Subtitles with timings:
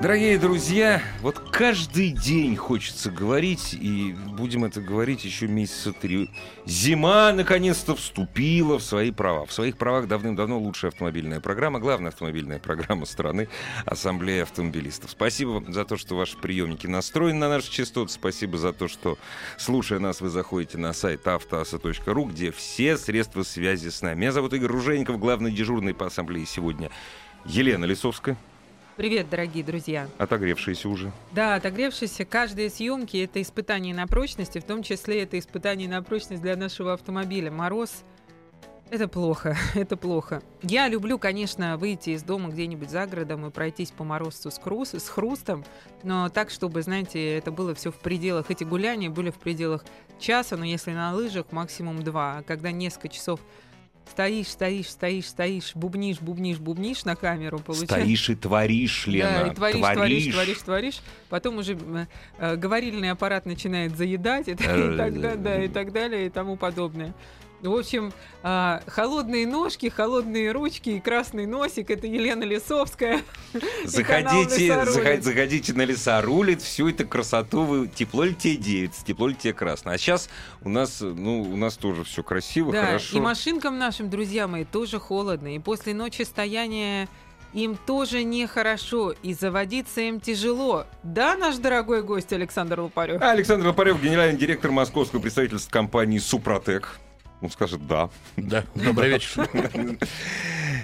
[0.00, 6.30] Дорогие друзья, вот каждый день хочется говорить, и будем это говорить еще месяца три.
[6.64, 9.44] Зима наконец-то вступила в свои права.
[9.44, 13.48] В своих правах давным-давно лучшая автомобильная программа, главная автомобильная программа страны
[13.86, 15.10] Ассамблея автомобилистов.
[15.10, 18.12] Спасибо за то, что ваши приемники настроены на наши частоты.
[18.12, 19.18] Спасибо за то, что,
[19.56, 24.20] слушая нас, вы заходите на сайт автоаса.ру, где все средства связи с нами.
[24.20, 26.88] Меня зовут Игорь Ружейников, главный дежурный по Ассамблее сегодня
[27.44, 28.36] Елена Лисовская.
[28.98, 30.08] Привет, дорогие друзья.
[30.18, 31.12] Отогревшиеся уже.
[31.30, 32.24] Да, отогревшиеся.
[32.24, 36.56] Каждые съемки— это испытание на прочность, и в том числе это испытание на прочность для
[36.56, 37.52] нашего автомобиля.
[37.52, 38.02] Мороз—
[38.90, 40.42] это плохо, это плохо.
[40.62, 44.94] Я люблю, конечно, выйти из дома где-нибудь за городом и пройтись по морозцу с, крус,
[44.94, 45.64] с хрустом,
[46.02, 48.50] но так, чтобы, знаете, это было все в пределах.
[48.50, 49.84] Эти гуляния были в пределах
[50.18, 52.38] часа, но если на лыжах, максимум два.
[52.38, 53.38] А когда несколько часов
[54.10, 57.96] стоишь, стоишь, стоишь, стоишь, бубнишь, бубнишь, бубнишь на камеру, получается.
[57.96, 59.44] Стоишь и творишь, Лена.
[59.44, 61.00] Да, и творишь, творишь, творишь, творишь, творишь.
[61.28, 61.78] Потом уже
[62.38, 66.56] э, говорильный аппарат начинает заедать и, и, так, да, да, и так далее и тому
[66.56, 67.14] подобное.
[67.60, 71.90] В общем, а, холодные ножки, холодные ручки и красный носик.
[71.90, 73.22] Это Елена Лисовская.
[73.84, 76.62] Заходите, заходите, заходите на леса рулит.
[76.62, 79.92] Всю эту красоту вы тепло ли тебе девица, тепло ли тебе красно.
[79.92, 80.28] А сейчас
[80.62, 83.16] у нас, ну, у нас тоже все красиво, да, хорошо.
[83.16, 85.54] И машинкам нашим, друзья мои, тоже холодно.
[85.54, 87.08] И после ночи стояния
[87.54, 90.84] им тоже нехорошо, и заводиться им тяжело.
[91.02, 93.22] Да, наш дорогой гость Александр Лопарев?
[93.22, 97.00] Александр Лопарев, генеральный директор московского представительства компании «Супротек».
[97.40, 98.10] Он скажет «да».
[98.36, 99.48] Да, добрый вечер.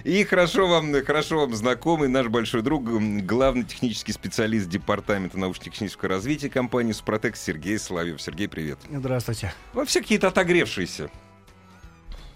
[0.04, 2.84] И хорошо вам, хорошо вам знакомый наш большой друг,
[3.25, 8.20] главный технический специалист Департамента научно-технического развития компании «Супротек» Сергей Славьев.
[8.20, 8.78] Сергей, привет.
[8.91, 9.54] Здравствуйте.
[9.72, 11.10] Вы все какие-то отогревшиеся.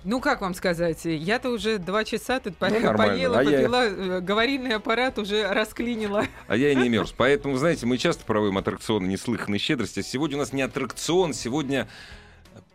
[0.05, 3.91] Ну, как вам сказать, я-то уже два часа тут ну, поела, а попила, я...
[3.91, 6.25] Э, говорильный аппарат уже расклинила.
[6.47, 7.13] А я и не мерз.
[7.17, 10.01] Поэтому, знаете, мы часто проводим аттракционы неслыханной щедрости.
[10.01, 11.89] Сегодня у нас не аттракцион, сегодня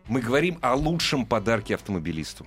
[0.07, 2.45] мы говорим о лучшем подарке автомобилисту.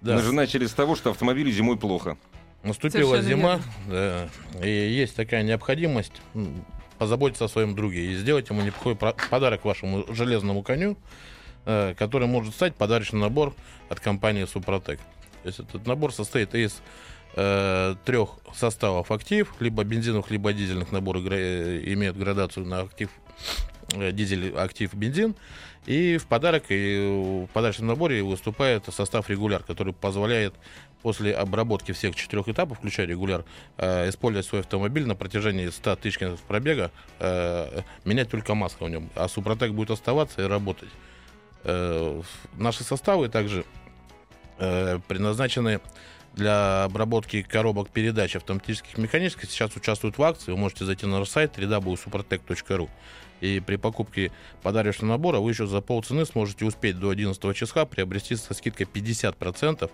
[0.00, 0.16] Да.
[0.16, 2.16] Мы же начали с того, что автомобилю зимой плохо.
[2.62, 4.28] Наступила Совершенно зима, да,
[4.62, 6.12] и есть такая необходимость
[6.98, 10.98] позаботиться о своем друге и сделать ему неплохой подарок вашему железному коню,
[11.64, 13.54] э, который может стать подарочный набор
[13.88, 15.00] от компании Супротек.
[15.42, 16.82] То есть этот набор состоит из
[17.36, 21.20] э, трех составов актив, либо бензиновых, либо дизельных наборы
[21.86, 23.08] имеют градацию на актив
[24.12, 25.34] дизель, актив, бензин.
[25.86, 30.54] И в подарок, и в подарочном наборе выступает состав регуляр, который позволяет
[31.02, 33.44] после обработки всех четырех этапов, включая регуляр,
[33.78, 38.90] э, использовать свой автомобиль на протяжении 100 тысяч километров пробега, э, менять только масло в
[38.90, 40.90] нем, а Супротек будет оставаться и работать.
[41.64, 42.22] Э,
[42.54, 43.64] наши составы также
[44.58, 45.80] э, предназначены
[46.34, 49.50] для обработки коробок передач автоматических механических.
[49.50, 50.52] Сейчас участвуют в акции.
[50.52, 52.88] Вы можете зайти на наш сайт www.suprotec.ru
[53.40, 58.36] и при покупке подарочного набора вы еще за полцены сможете успеть до 11 числа приобрести
[58.36, 59.90] со скидкой 50%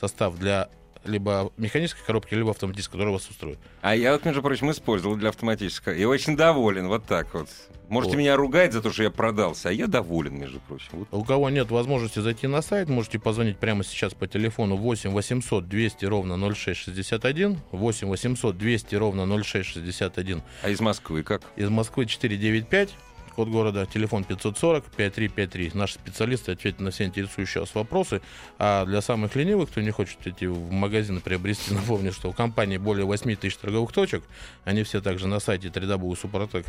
[0.00, 0.68] состав для
[1.04, 3.58] либо механической коробки, либо автоматической, которая вас устроит.
[3.80, 5.98] А я вот, между прочим, использовал для автоматической.
[6.00, 7.48] И очень доволен, вот так вот.
[7.88, 8.20] Можете вот.
[8.20, 10.88] меня ругать за то, что я продался, а я доволен, между прочим.
[10.92, 11.08] Вот.
[11.10, 15.68] У кого нет возможности зайти на сайт, можете позвонить прямо сейчас по телефону 8 800
[15.68, 20.42] 200 ровно 0661, 8 800 200 ровно 0661.
[20.62, 21.42] А из Москвы как?
[21.56, 22.94] Из Москвы 495
[23.32, 25.76] код города, телефон 540-5353.
[25.76, 28.20] Наши специалисты ответят на все интересующие вас вопросы.
[28.58, 32.32] А для самых ленивых, кто не хочет идти в магазин и приобрести, напомню, что у
[32.32, 34.22] компании более 8 тысяч торговых точек.
[34.64, 36.64] Они все также на сайте www.suprotec.ru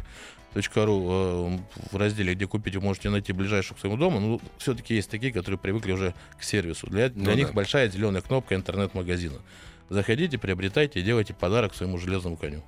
[0.56, 1.60] э,
[1.92, 4.19] в разделе, где купить, вы можете найти ближайшую к своему дому.
[4.19, 6.88] Но все-таки есть такие, которые привыкли уже к сервису.
[6.88, 7.54] Для, для ну, них да.
[7.54, 9.39] большая зеленая кнопка интернет-магазина.
[9.89, 12.63] Заходите, приобретайте и делайте подарок своему железному коню.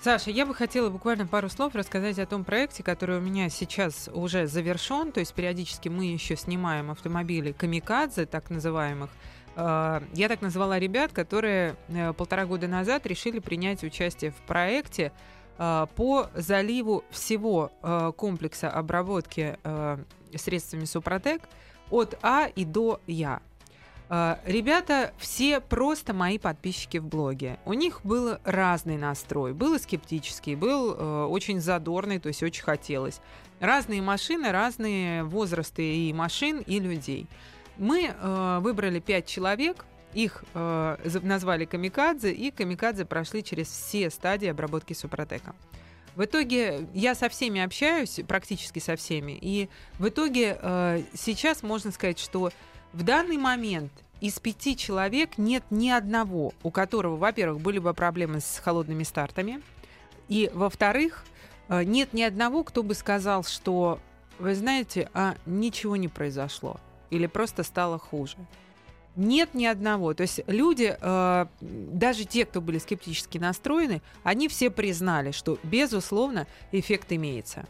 [0.00, 4.08] Саша, я бы хотела буквально пару слов рассказать о том проекте, который у меня сейчас
[4.12, 5.10] уже завершен.
[5.10, 9.10] То есть периодически мы еще снимаем автомобили камикадзе, так называемых.
[9.56, 15.10] А, я так назвала ребят, которые э, полтора года назад решили принять участие в проекте
[15.58, 19.58] а, по заливу всего э, комплекса обработки
[20.32, 21.42] средствами Супротек
[21.90, 23.40] от А и до Я.
[24.10, 27.58] А, Ребята все просто мои подписчики в блоге.
[27.64, 29.52] У них был разный настрой.
[29.52, 33.20] Был и скептический, был э, очень задорный, то есть очень хотелось.
[33.60, 37.26] Разные машины, разные возрасты и машин, и людей.
[37.76, 39.84] Мы э, выбрали пять человек,
[40.14, 45.54] их э, назвали камикадзе, и камикадзе прошли через все стадии обработки супротека.
[46.16, 49.68] В итоге я со всеми общаюсь, практически со всеми, и
[50.00, 52.50] в итоге э, сейчас можно сказать, что
[52.92, 58.40] в данный момент из пяти человек нет ни одного, у которого, во-первых, были бы проблемы
[58.40, 59.62] с холодными стартами,
[60.28, 61.24] и, во-вторых,
[61.68, 64.00] э, нет ни одного, кто бы сказал, что,
[64.38, 66.78] вы знаете, а ничего не произошло,
[67.10, 68.36] или просто стало хуже.
[69.16, 70.14] Нет ни одного.
[70.14, 76.46] То есть люди, э, даже те, кто были скептически настроены, они все признали, что, безусловно,
[76.70, 77.66] эффект имеется.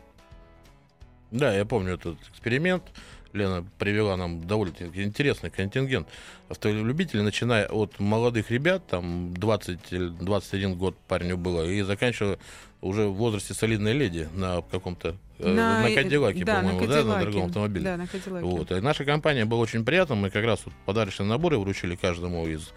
[1.31, 2.85] Да, я помню этот эксперимент.
[3.33, 6.09] Лена привела нам довольно интересный контингент
[6.49, 12.39] автолюбителей, начиная от молодых ребят, там 20 или 21 год парню было, и заканчивая
[12.81, 16.95] уже в возрасте солидной леди на каком-то э, на, э, Кадиллаке, да, по-моему, да, на
[16.95, 17.25] Кадиллаке.
[17.25, 17.85] дорогом автомобиле.
[17.85, 18.47] Да, на Кадиллаке.
[18.47, 18.71] Вот.
[18.71, 20.15] И наша компания была очень приятна.
[20.15, 22.73] Мы как раз вот подарочные наборы вручили каждому из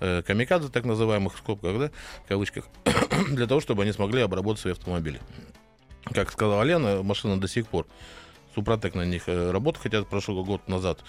[0.00, 1.90] э, камикадзе, так называемых, в скобках, да,
[2.24, 2.66] в кавычках,
[3.30, 5.20] для того, чтобы они смогли обработать свои автомобили.
[6.12, 7.86] Как сказала Лена, машина до сих пор.
[8.56, 11.04] Супротек на них э, работает, хотя прошел год назад.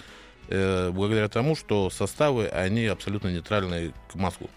[0.50, 4.48] э, благодаря тому, что составы, они абсолютно нейтральны к маслу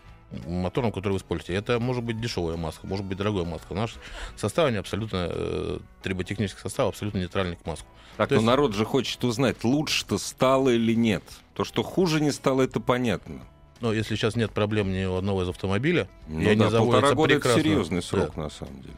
[0.48, 1.54] мотором, который вы используете.
[1.56, 3.74] Это может быть дешевая маска, может быть дорогая маска.
[3.74, 3.96] Наш
[4.38, 7.88] состав, они абсолютно, э, триботехнический состав абсолютно нейтральный к маску.
[8.18, 11.24] Так, То но есть- народ же хочет узнать, лучше-то стало или нет.
[11.56, 13.42] То, что хуже не стало, это понятно.
[13.82, 17.00] Но если сейчас нет проблем ни у одного из автомобиля, Ну и они да, заводятся
[17.02, 17.60] полтора года прекрасно.
[17.60, 18.08] это серьезный Да.
[18.08, 18.94] срок, на самом деле.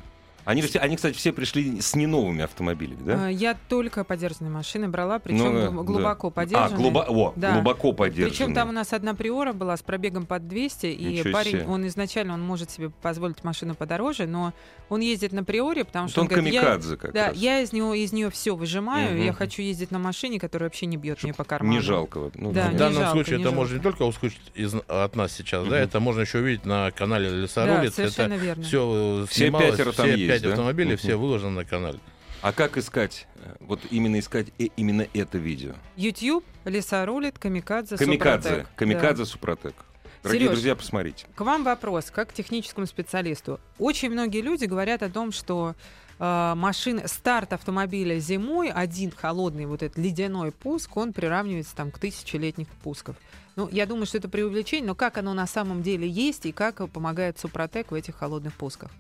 [0.46, 3.26] Они, все, они, кстати, все пришли с не новыми автомобилями, да?
[3.26, 5.84] А, Я только подержанные машины брала, причем Ну, да.
[5.84, 6.78] глубоко А, подержанные.
[6.78, 7.54] глубо- о, Да.
[7.54, 8.30] глубоко поддержанные.
[8.32, 11.66] Причем там у нас одна приора была с пробегом под 200, и Ничего парень, себе.
[11.68, 14.54] он изначально он может себе позволить машину подороже, но
[14.90, 16.62] он ездит на приоре, потому Вот что он он говорит, я,
[16.98, 17.38] как да, раз.
[17.38, 19.22] я из него из нее все выжимаю, Мгм.
[19.26, 21.74] я хочу ездить на машине, которая вообще не бьет мне по карману.
[21.74, 22.32] Не жалко.
[22.36, 23.56] Ну, Да, В данном жалко, случае это жалко.
[23.58, 25.70] можно не только услышать из, от нас сейчас, Мгм.
[25.72, 27.94] да, это можно еще увидеть на канале Да, Лесорулец.
[27.96, 28.64] совершенно это верно.
[28.64, 30.50] все Все снималось, пятеро там все есть, пять да?
[30.52, 30.98] автомобилей, Мгм.
[30.98, 32.00] все выложены на канале.
[32.42, 33.28] А как искать?
[33.36, 35.74] э, Вот именно искать э, именно это видео.
[35.96, 38.50] YouTube, лесорулит, камикадзе, Камикадзе.
[38.50, 38.68] Супротек.
[38.76, 39.76] Камикадзе Супротек.
[40.24, 41.26] Дорогие Серёж, друзья, посмотрите.
[41.36, 43.60] К вам вопрос, как к техническому специалисту.
[43.78, 45.76] Очень многие люди говорят о том, что
[46.20, 52.00] э, машины, старт автомобиля зимой, один холодный вот этот ледяной пуск, он приравнивается там к
[52.00, 53.16] тысячелетних пусков.
[53.56, 56.90] Ну, я думаю, что это преувеличение, но как оно на самом деле есть и как
[56.92, 58.92] помогает Супротек в этих холодных пусках?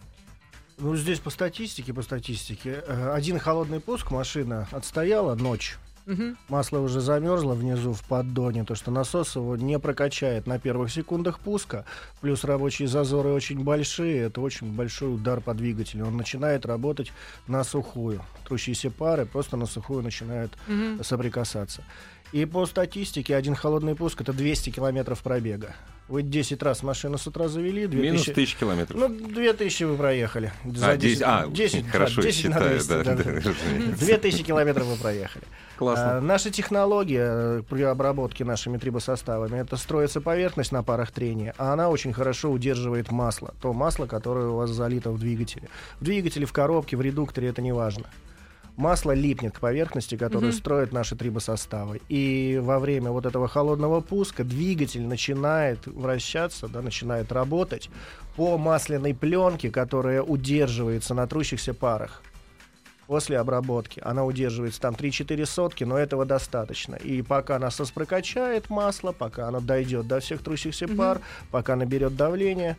[0.78, 2.84] Ну, здесь по статистике, по статистике.
[2.86, 5.78] э, Один холодный пуск машина отстояла ночь.
[6.06, 6.38] Мгм.
[6.50, 11.40] Масло уже замерзло внизу в поддоне, то что насос его не прокачает на первых секундах
[11.40, 11.86] пуска.
[12.20, 16.08] Плюс рабочие зазоры очень большие, это очень большой удар по двигателю.
[16.08, 17.14] Он начинает работать
[17.48, 18.22] на сухую.
[18.46, 21.02] Трущиеся пары просто на сухую начинают Мгм.
[21.06, 21.84] соприкасаться.
[22.34, 25.74] И по статистике один холодный пуск это 200 километров пробега.
[26.14, 28.12] Вы 10 раз машину с утра завели, 2000...
[28.12, 29.00] Минус тысяч километров.
[29.00, 30.54] Ну, 2000 вы проехали.
[30.84, 33.32] а, 10, а, 10, хорошо, да, 10 на считаю, 200, да, да, да, да.
[33.32, 34.06] разумеется.
[34.06, 35.44] 2000 километров вы проехали.
[35.44, 36.22] А, Классно.
[36.22, 41.90] наша технология э, при обработке нашими трибосоставами это строится поверхность на парах трения, а она
[41.90, 43.56] очень хорошо удерживает масло.
[43.60, 45.68] То масло, которое у вас залито в двигателе.
[46.00, 48.06] В двигателе, в коробке, в редукторе это не важно.
[48.76, 50.60] Масло липнет к поверхности, которую Мгм.
[50.60, 52.02] строят наши трибосоставы.
[52.10, 57.90] И во время вот этого холодного пуска двигатель начинает вращаться, да, начинает работать
[58.36, 62.24] по масляной пленке, которая удерживается на трущихся парах
[63.06, 64.02] после обработки.
[64.04, 66.96] Она удерживается там 3-4 сотки, но этого достаточно.
[66.96, 71.20] И пока насос прокачает масло, пока оно дойдет до всех трущихся пар,
[71.52, 72.78] пока наберет давление,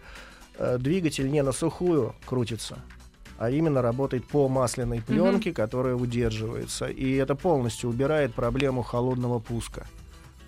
[0.58, 2.78] э, двигатель не на сухую крутится,
[3.38, 6.86] а именно работает по масляной пленке, которая удерживается.
[6.86, 9.86] И это полностью убирает проблему холодного пуска.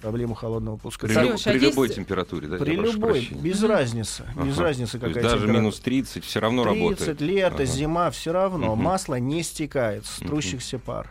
[0.01, 1.07] Проблему холодного пуска.
[1.07, 2.59] При, Серёж, а при есть- любой температуре, да?
[2.59, 3.41] при любой, прощения.
[3.41, 3.71] без Мгм.
[3.71, 4.63] разницы, без Ага.
[4.63, 7.21] разницы То какая есть даже минус 30 все равно 30 работает.
[7.23, 7.65] лето, Ага.
[7.65, 8.85] зима, все равно Мгм.
[8.85, 11.11] масло не стекает с трущихся пар.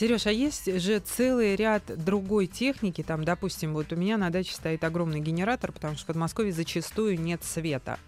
[0.00, 4.52] Сереж, а есть же целый ряд другой техники, там, допустим, вот у меня на даче
[4.52, 7.98] стоит огромный генератор, потому что в Подмосковье зачастую нет света.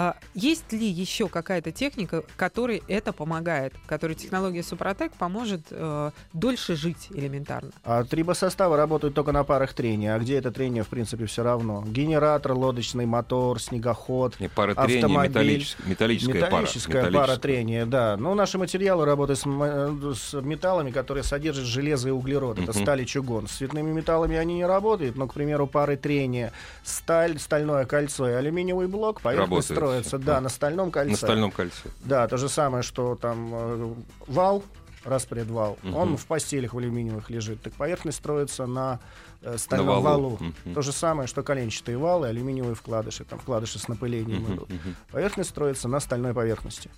[0.00, 6.76] А есть ли еще какая-то техника, которой это помогает, которой технология Супротек поможет э, дольше
[6.76, 7.72] жить элементарно?
[7.82, 11.82] А трибосоставы работают только на парах трения, а где это трение, в принципе, все равно.
[11.84, 15.30] Генератор, лодочный мотор, снегоход, Не, пара трения, автомобиль.
[15.30, 17.12] металлическая, металлическая, Металлическая пара.
[17.26, 18.16] пара трения, да.
[18.16, 22.60] Но наши материалы работают с, э, с металлами, которые содержат железо и углерод.
[22.60, 22.82] Это Мгм.
[22.82, 23.48] сталь и чугун.
[23.48, 26.52] С цветными металлами они не работают, но, к примеру, пары трения,
[26.84, 29.87] сталь, стальное кольцо и алюминиевый блок поверхность Работают.
[29.88, 31.10] Строится, да, на стальном кольце.
[31.10, 31.88] На стальном кольце.
[32.04, 33.94] Да, то же самое, что там э,
[34.26, 34.62] вал,
[35.04, 35.94] распредвал, Мгм.
[35.96, 37.62] он в постелях в алюминиевых лежит.
[37.62, 39.00] Так поверхность строится на
[39.42, 40.04] э, стальном На валу.
[40.30, 40.38] валу.
[40.64, 40.74] Мгм.
[40.74, 44.70] То же самое, что коленчатые валы, алюминиевые вкладыши, там вкладыши с напылением Мгм, идут.
[45.10, 46.90] Поверхность строится на стальной поверхности.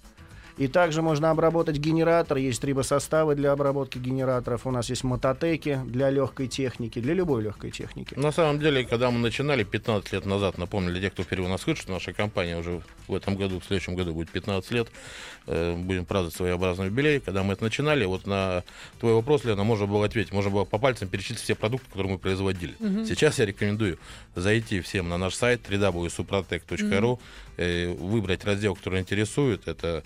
[0.61, 2.37] И также можно обработать генератор.
[2.37, 4.67] Есть трибосоставы для обработки генераторов.
[4.67, 8.13] У нас есть мототеки для легкой техники, для любой легкой техники.
[8.19, 11.63] На самом деле, когда мы начинали 15 лет назад, напомню для тех, кто впервые нас
[11.63, 14.89] слышит, что наша компания уже в этом году, в следующем году будет 15 лет,
[15.47, 17.21] э, будем праздновать своеобразный юбилей.
[17.21, 18.63] Когда мы это начинали, вот на
[18.99, 22.19] твой вопрос, Лена, можно было ответить, можно было по пальцам перечислить все продукты, которые мы
[22.19, 22.75] производили.
[23.07, 23.99] Сейчас я рекомендую
[24.37, 27.19] зайти всем на наш сайт www.suprotec.ru,
[27.57, 29.67] э, выбрать раздел, который интересует.
[29.67, 30.05] Это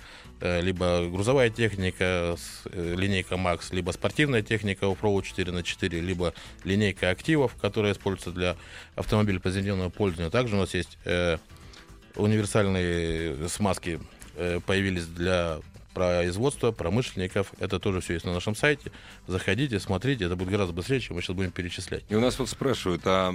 [0.61, 2.37] либо грузовая техника,
[2.67, 6.35] э, линейка Max, либо спортивная техника Offroad 4 на 4 либо
[6.65, 8.57] линейка активов, которая используется для
[8.95, 10.31] автомобиля повседневного пользования.
[10.31, 11.39] Также у нас есть э,
[12.17, 14.01] универсальные смазки,
[14.37, 15.61] э, появились для
[15.95, 17.53] производства промышленников.
[17.61, 18.91] Это тоже все есть на нашем сайте.
[19.27, 22.03] Заходите, смотрите, это будет гораздо быстрее, чем мы сейчас будем перечислять.
[22.09, 23.33] И у нас вот спрашивают, а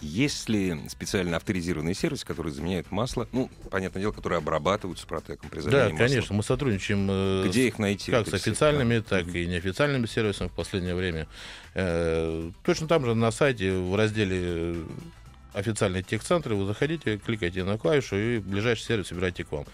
[0.00, 5.50] есть ли специально авторизированные сервисы, которые заменяют масло, ну, понятное дело, которые обрабатывают с протеком
[5.50, 5.98] при Да, масла?
[5.98, 8.10] конечно, мы сотрудничаем э, Где с- их найти?
[8.10, 9.08] как с официальными, сервисы?
[9.08, 11.26] так и неофициальными сервисами в последнее время.
[11.74, 14.84] Э, Точно там же на сайте в разделе э,
[15.52, 19.64] официальные техцентры вы заходите, кликаете на клавишу и ближайший сервис выбирайте к вам.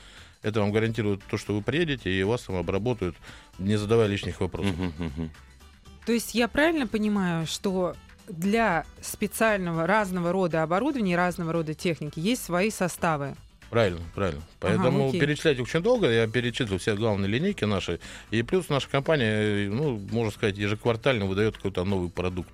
[0.42, 3.16] Это вам гарантирует то, что вы приедете и вас там обработают,
[3.58, 4.74] не задавая лишних вопросов.
[6.04, 7.94] То есть я правильно понимаю, что
[8.28, 13.36] для специального разного рода оборудования и разного рода техники есть свои составы?
[13.70, 14.42] Правильно, правильно.
[14.60, 15.20] Поэтому окей.
[15.20, 16.10] перечислять очень долго.
[16.10, 18.00] Я перечислил все главные линейки наши.
[18.30, 22.52] И плюс наша компания, э, ну, можно сказать, ежеквартально выдает какой-то новый продукт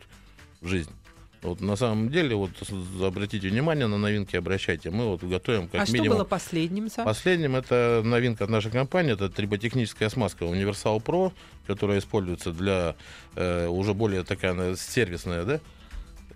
[0.61, 0.93] в жизнь.
[1.43, 2.51] Вот на самом деле, вот
[3.01, 4.91] обратите внимание на новинки, обращайте.
[4.91, 6.19] Мы вот готовим как а что минимум.
[6.19, 6.91] было последним?
[6.91, 7.05] Саш?
[7.05, 11.33] Последним это новинка от нашей компании, это триботехническая смазка Universal Pro,
[11.67, 12.97] которая используется для
[13.37, 15.61] э, уже более такая она, сервисная, да?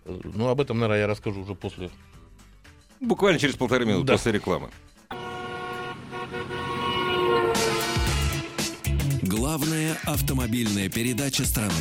[0.04, 1.90] Ну, об этом, наверное, я расскажу уже после
[3.00, 4.12] Буквально через полторы минуты Да.
[4.14, 4.70] после рекламы.
[9.22, 11.72] Главная автомобильная передача страны.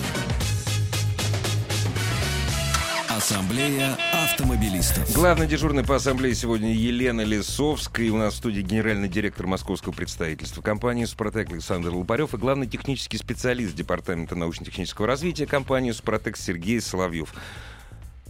[3.21, 5.13] Ассамблея автомобилистов.
[5.13, 8.07] Главный дежурный по ассамблее сегодня Елена Лисовская.
[8.07, 12.65] И у нас в студии генеральный директор московского представительства компании «Супротек» Александр Лупарев и главный
[12.65, 17.31] технический специалист Департамента научно-технического развития компании «Супротек» Сергей Соловьев.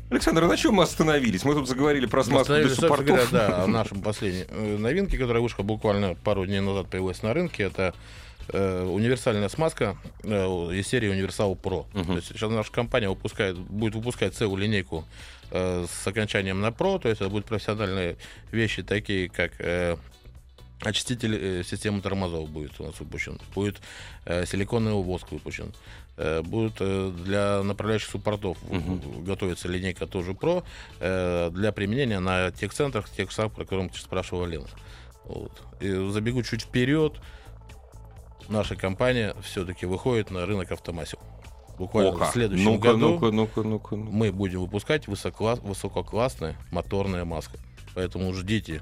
[0.10, 1.46] Александр, а на чем мы остановились?
[1.46, 3.06] Мы тут заговорили про смазку для суппортов.
[3.06, 7.34] говоря, да, о нашем последней э, новинке, которая вышла буквально пару дней назад, появилась на
[7.34, 7.64] рынке.
[7.64, 7.96] Это
[8.50, 10.30] э, универсальная смазка э,
[10.74, 11.86] из серии Universal Pro.
[11.94, 12.06] Мгм.
[12.06, 15.06] То есть сейчас наша компания выпускает, будет выпускать целую линейку
[15.52, 17.00] э, с окончанием на Pro.
[17.00, 18.18] То есть это будут профессиональные
[18.52, 19.98] вещи, такие как э,
[20.82, 23.40] очиститель э, системы тормозов будет у нас выпущен.
[23.54, 23.82] Будет
[24.26, 25.74] э, силиконовый воск выпущен.
[26.18, 29.24] Э, будет э, для направляющих суппортов Мгм.
[29.24, 30.64] готовится линейка тоже Pro
[31.00, 34.68] э, для применения на тех центрах, тех самых, про которые спрашивала Лена.
[35.26, 35.52] Вот.
[35.80, 37.14] И забегу чуть вперед.
[38.52, 41.20] Наша компания все-таки выходит на рынок автомасел.
[41.78, 42.26] Буквально Оха.
[42.26, 44.12] в следующем ну-ка, году ну-ка, ну-ка, ну-ка, ну-ка.
[44.12, 47.58] мы будем выпускать высокласс- высококлассная моторная маска.
[47.96, 48.82] Поэтому ждите.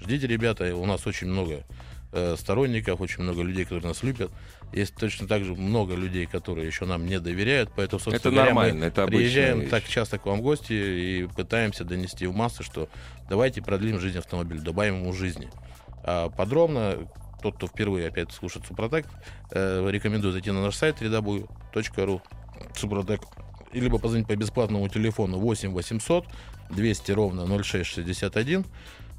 [0.00, 1.62] Ждите, ребята, у нас очень много
[2.10, 4.32] э, сторонников, очень много людей, которые нас любят.
[4.72, 8.46] Есть точно так же много людей, которые еще нам не доверяют, поэтому, собственно Это говоря,
[8.46, 9.70] нормально, мы это приезжаем вещь.
[9.70, 12.88] так часто к вам в гости и пытаемся донести в массы, что
[13.28, 15.48] давайте продлим жизнь автомобиля, добавим ему жизни.
[16.02, 16.98] А подробно,
[17.44, 19.06] тот, кто впервые опять слушает Супротек,
[19.50, 22.22] э, рекомендую зайти на наш сайт www.ru
[22.74, 23.20] Супротек
[23.72, 26.24] либо позвонить по бесплатному телефону 8 800
[26.70, 28.64] 200 ровно 0661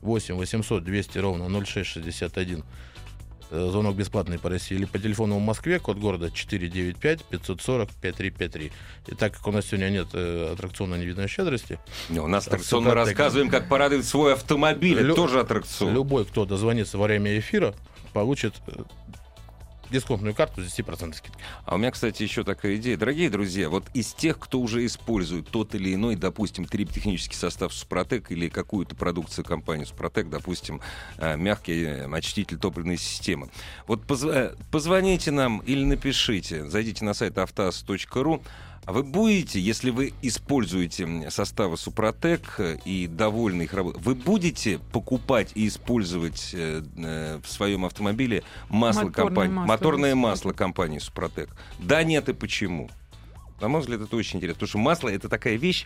[0.01, 2.63] 8 800 200 ровно 0661
[3.51, 4.75] Э, Звонок бесплатный по России.
[4.75, 8.71] Или по телефону в Москве, код города 495 540 5353.
[9.07, 11.79] И так как у нас сегодня нет э, аттракциона невидной щедрости,
[12.09, 14.99] Не, у нас аттракцион, мы рассказываем, как порадовать свой автомобиль.
[14.99, 15.93] Лю- тоже аттракцион.
[15.93, 17.75] любой, кто дозвонится во время эфира,
[18.15, 18.81] получит э,
[19.91, 21.37] дисконтную карту с 10% скидки.
[21.65, 22.95] А у меня, кстати, еще такая идея.
[22.95, 28.31] Дорогие друзья, вот из тех, кто уже использует тот или иной, допустим, триптехнический состав Супротек
[28.31, 30.79] или какую-то продукцию компании Супротек, допустим,
[31.17, 33.49] э, мягкий э, очиститель топливной системы,
[33.85, 38.41] вот позв- позвоните нам или напишите, зайдите на сайт автоаз.ру,
[38.87, 45.51] вы будете, если вы используете составы Супротек э, и довольны их работой, вы будете покупать
[45.55, 51.49] и использовать э, э, в своем автомобиле масло Моторное компании, масло, моторное масло компании Супротек?
[51.79, 52.89] Да, нет и почему?
[53.59, 55.85] На мой взгляд, это очень интересно, потому что масло это такая вещь,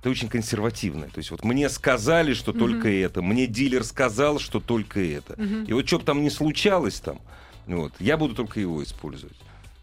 [0.00, 1.08] это очень консервативная.
[1.08, 2.60] То есть вот мне сказали, что Мгм.
[2.60, 5.34] только это, мне дилер сказал, что только это.
[5.36, 5.64] Мгм.
[5.64, 7.20] И вот что бы там ни случалось там,
[7.66, 9.36] вот, я буду только его использовать.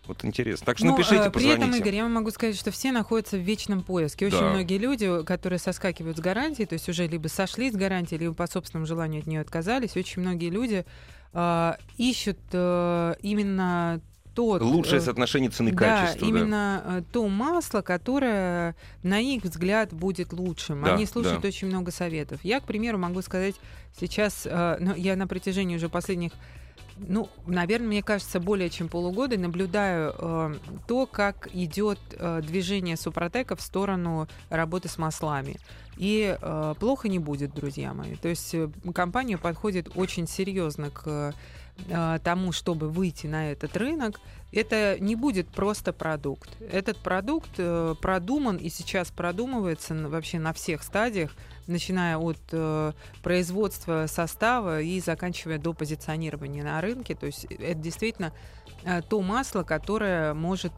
[0.07, 0.65] Вот интересно.
[0.65, 1.77] Так что Ну, напишите, э, При этом, позвоните.
[1.79, 4.27] Игорь, я вам могу сказать, что все находятся в вечном поиске.
[4.27, 4.49] Очень Да.
[4.51, 8.47] многие люди, которые соскакивают с гарантии, то есть уже либо сошли с гарантии, либо по
[8.47, 10.85] собственному желанию от нее отказались, очень многие люди
[11.33, 13.99] э, ищут э, именно
[14.35, 14.61] тот...
[14.61, 16.21] Лучшее э, соотношение цены да, качества.
[16.21, 16.27] да.
[16.27, 20.83] именно э, то масло, которое, на их взгляд, будет лучшим.
[20.83, 21.47] Да, Они слушают да.
[21.47, 22.41] очень много советов.
[22.43, 23.55] Я, к примеру, могу сказать
[23.97, 26.33] сейчас, э, ну, я на протяжении уже последних
[26.97, 30.55] ну, наверное, мне кажется, более чем полугода наблюдаю э,
[30.87, 35.57] то, как идет э, движение Супротека в сторону работы с маслами.
[35.97, 38.15] И э, плохо не будет, друзья мои.
[38.15, 41.31] То есть э, компания подходит очень серьезно к э,
[42.23, 44.19] тому, чтобы выйти на этот рынок.
[44.55, 46.49] Это не будет просто продукт.
[46.71, 51.35] Этот продукт э, продуман и сейчас продумывается вообще на всех стадиях,
[51.67, 57.15] начиная от э, производства состава и заканчивая до позиционирования на рынке.
[57.15, 58.31] То есть это действительно
[58.85, 60.71] э, то масло, которое может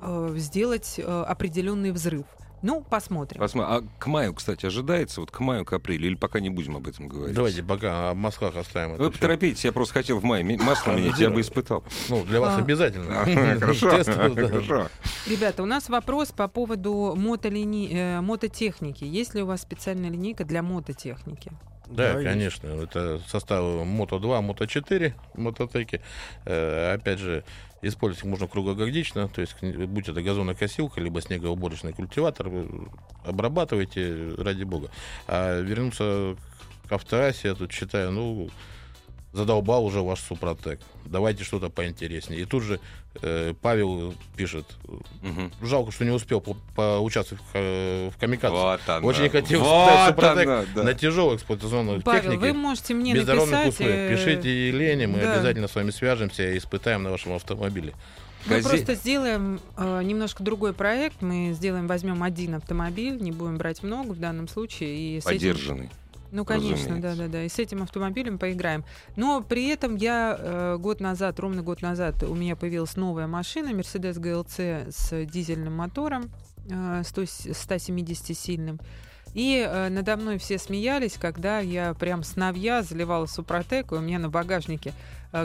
[0.00, 2.24] э, сделать э, определенный взрыв.
[2.62, 3.40] Ну, посмотрим.
[3.42, 6.76] Посма- А к маю, кстати, ожидается, вот к маю, к апрелю, или пока не будем
[6.76, 7.34] об этом говорить?
[7.34, 8.96] Давайте пока о маслах оставим.
[8.96, 11.82] Вы поторопитесь, я просто хотел в мае масло менять, я бы испытал.
[12.08, 12.58] Ну, для вас А.
[12.58, 13.24] обязательно.
[13.60, 14.88] Хорошо.
[15.28, 19.04] Ребята, у нас вопрос по поводу э, мототехники.
[19.04, 21.50] Есть ли у вас специальная линейка для мототехники?
[21.86, 22.24] Да, Да, есть.
[22.32, 22.66] конечно.
[22.68, 26.00] Это составы Мото-2, Мото-4 мототеки.
[26.46, 27.44] Э, опять же,
[27.82, 29.28] использовать их можно круглогодично.
[29.28, 32.50] То есть, будь это газонокосилка, либо снегоуборочный культиватор,
[33.24, 34.90] обрабатывайте, ради бога.
[35.26, 36.36] А вернуться
[36.88, 38.48] к автоасе, я тут считаю, ну,
[39.32, 40.80] задолбал уже ваш Супротек.
[41.06, 42.42] Давайте что-то поинтереснее.
[42.42, 42.80] И тут же
[43.22, 44.64] э, Павел пишет,
[45.22, 45.50] Мгм.
[45.62, 48.54] жалко, что не успел по- поучаствовать в, э, в камикадзе.
[48.54, 49.06] Вот она.
[49.06, 50.82] Очень хотел Вот испытать Супротек она, да.
[50.82, 52.40] на тяжелой эксплуатационной Павел, технике.
[52.40, 53.68] вы можете мне без написать...
[53.68, 53.92] условий.
[53.92, 55.34] э, Пишите Елене, мы да.
[55.34, 57.94] обязательно с вами свяжемся и испытаем на вашем автомобиле.
[58.46, 61.22] Мы Газе- просто сделаем э, немножко другой проект.
[61.22, 64.96] Мы сделаем, возьмем один автомобиль, не будем брать много в данном случае.
[65.16, 65.90] И с этим- Поддержанный.
[66.32, 67.22] Ну, конечно, да, разумеется.
[67.24, 67.44] да, да.
[67.44, 68.84] И с этим автомобилем поиграем.
[69.16, 73.68] Но при этом я э, год назад, ровно год назад, у меня появилась новая машина
[73.68, 76.30] Mercedes GLC с дизельным мотором,
[76.70, 78.80] э, 100 170-сильным.
[79.34, 84.00] И э, надо мной все смеялись, когда я прям с новья заливала Супротек, и у
[84.00, 84.94] меня на багажнике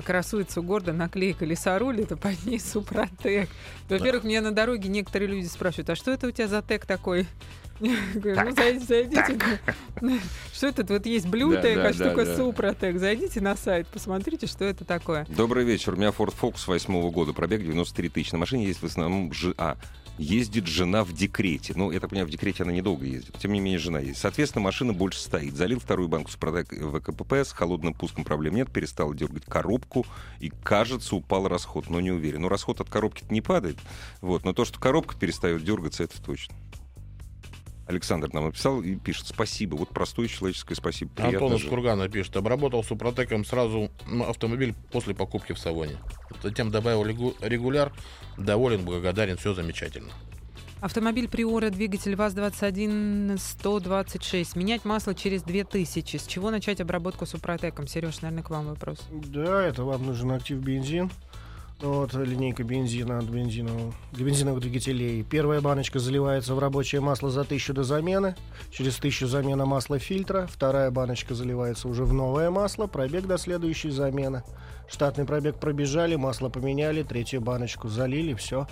[0.06, 3.50] красуется гордо наклейка «Лесоруль», это под ней Супротек.
[3.90, 7.26] Во-первых, меня на дороге некоторые люди спрашивают, а что это у тебя за тек такой?
[7.80, 9.40] Я говорю, ну, зайдите, зайдите.
[10.54, 10.84] Что это?
[10.86, 12.36] Вот есть блютек, Да, да, а да, да.
[12.36, 12.98] Супротек.
[12.98, 15.26] Зайдите на сайт, посмотрите, что это такое.
[15.30, 15.94] Добрый вечер.
[15.94, 18.32] У меня Ford Focus восьмого года, пробег 93 тысячи.
[18.32, 19.32] На машине есть в основном...
[19.32, 19.54] Ж...
[20.18, 21.74] Ездит жена в декрете.
[21.76, 23.36] Ну, я так понимаю, в декрете она недолго ездит.
[23.40, 24.20] Тем не менее, жена есть.
[24.20, 25.56] Соответственно, машина больше стоит.
[25.56, 30.06] Залил вторую банку Супротек в КПП, с холодным пуском проблем нет, перестал дергать коробку,
[30.40, 32.42] и, кажется, упал расход, но не уверен.
[32.42, 33.78] Ну, расход от коробки не падает,
[34.22, 36.56] вот, но то, что коробка перестает дергаться, это точно.
[37.88, 39.76] Александр нам написал и пишет спасибо.
[39.76, 41.12] Вот простое человеческое спасибо.
[41.16, 41.70] Приятно Антон из.
[41.70, 45.98] Кургана пишет, обработал Супротеком сразу ну, автомобиль после покупки в салоне.
[46.44, 47.94] Затем добавил регу- регуляр,
[48.38, 50.12] доволен, благодарен, все замечательно.
[50.80, 54.56] Автомобиль Приора, двигатель ВАЗ-21-126.
[54.58, 56.18] Менять масло через 2000.
[56.18, 57.88] С чего начать обработку Супротеком?
[57.88, 59.00] Сереж, наверное, к вам вопрос.
[59.12, 61.10] Да, это вам нужен актив бензин.
[61.80, 65.22] Вот линейка бензина от бензинового, для бензиновых двигателей.
[65.22, 68.36] Первая баночка заливается в рабочее масло за тысячу до замены.
[68.72, 70.48] Через тысячу замена масла фильтра.
[70.52, 72.88] Вторая баночка заливается уже в новое масло.
[72.88, 74.42] Пробег до следующей замены.
[74.90, 78.66] Штатный пробег пробежали, масло поменяли, третью баночку залили, все.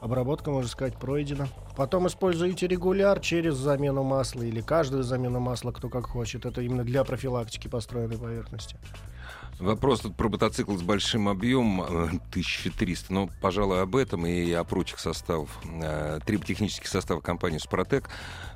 [0.00, 1.48] Обработка, можно сказать, пройдена.
[1.76, 6.46] Потом используете регуляр через замену масла или каждую замену масла, кто как хочет.
[6.46, 8.76] Это именно для профилактики построенной поверхности.
[9.58, 13.12] Вопрос тут про мотоцикл с большим объемом 1300.
[13.12, 15.48] Ну, пожалуй, об этом и о прочих составах.
[15.64, 18.08] Э, три технических состава компании «Супротек».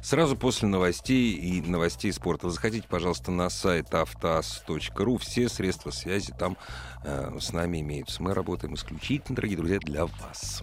[0.03, 2.51] Сразу после новостей и новостей спорта.
[2.51, 5.19] Заходите, пожалуйста, на сайт автоаз.ру.
[5.19, 6.57] Все средства связи там
[7.05, 8.23] э, с нами имеются.
[8.23, 10.63] Мы работаем исключительно, дорогие друзья, для вас.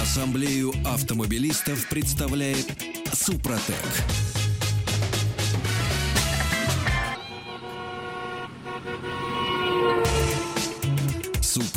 [0.00, 2.66] Ассамблею автомобилистов представляет
[3.12, 3.74] «Супротек».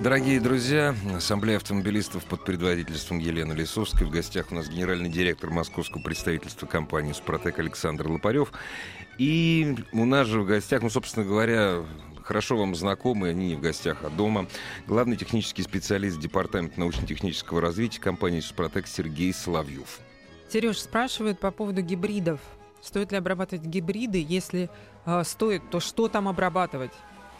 [0.00, 4.06] Дорогие друзья, Ассамблея автомобилистов под предводительством Елены Лисовской.
[4.06, 8.50] В гостях у нас генеральный директор московского представительства компании «Супротек» Александр Лопарев.
[9.18, 11.84] И у нас же в гостях, ну, собственно говоря,
[12.22, 14.46] хорошо вам знакомы, они не в гостях, а дома.
[14.86, 19.98] Главный технический специалист Департамента научно-технического развития компании «Супротек» Сергей Соловьев.
[20.48, 22.40] Сереж спрашивает по поводу гибридов.
[22.80, 24.24] Стоит ли обрабатывать гибриды?
[24.26, 24.70] Если
[25.04, 26.92] э, стоит, то что там обрабатывать?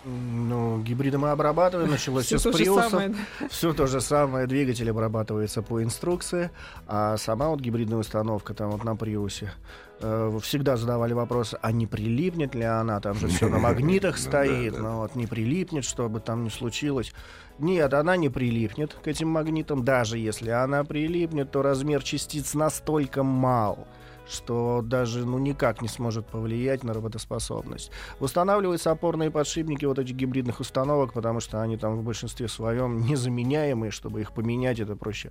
[0.04, 3.02] Ну, гибриды мы обрабатываем, началось все, с приусов.
[3.50, 6.50] Все то же самое, двигатель обрабатывается по инструкции,
[6.86, 9.52] а сама вот гибридная установка там вот на приусе.
[10.00, 14.78] Э, всегда задавали вопрос, а не прилипнет ли она, там же все на магнитах стоит,
[14.78, 17.12] но вот не прилипнет, чтобы там не случилось.
[17.58, 23.22] Нет, она не прилипнет к этим магнитам, даже если она прилипнет, то размер частиц настолько
[23.22, 23.86] мал,
[24.31, 27.90] что даже ну, никак не сможет повлиять на работоспособность.
[28.21, 33.90] Устанавливаются опорные подшипники вот этих гибридных установок, потому что они там в большинстве своем незаменяемые,
[33.90, 35.31] чтобы их поменять, это проще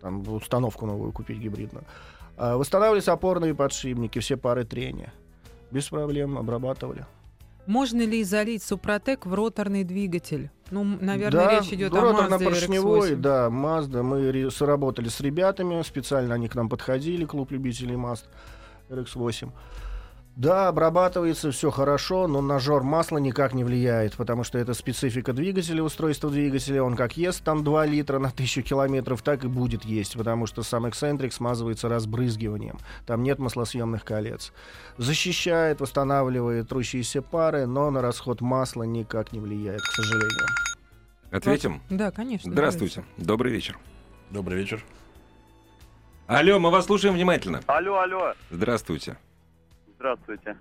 [0.00, 1.84] там, установку новую купить гибридную.
[2.36, 5.12] А, восстанавливаются опорные подшипники, все пары трения.
[5.70, 7.06] Без проблем обрабатывали.
[7.70, 10.50] Можно ли залить Супротек в роторный двигатель?
[10.72, 14.02] Ну, наверное, да, речь идет о Mazda да, Mazda.
[14.02, 18.24] Мы сработали с ребятами, специально они к нам подходили, клуб любителей Mazda
[18.88, 19.50] RX-8.
[20.40, 25.34] Да, обрабатывается все хорошо, но на жор масла никак не влияет, потому что это специфика
[25.34, 26.82] двигателя, устройства двигателя.
[26.82, 30.62] Он как ест там 2 литра на 1000 километров, так и будет есть, потому что
[30.62, 32.78] сам эксцентрик смазывается разбрызгиванием.
[33.04, 34.54] Там нет маслосъемных колец.
[34.96, 40.46] Защищает, восстанавливает трущиеся пары, но на расход масла никак не влияет, к сожалению.
[41.30, 41.82] Ответим?
[41.90, 42.50] Да, конечно.
[42.50, 43.04] Здравствуйте.
[43.18, 43.78] Добрый вечер.
[44.30, 44.82] Добрый вечер.
[46.26, 47.60] Алло, мы вас слушаем внимательно.
[47.66, 48.32] Алло, алло.
[48.50, 49.18] Здравствуйте.
[50.00, 50.56] Здравствуйте.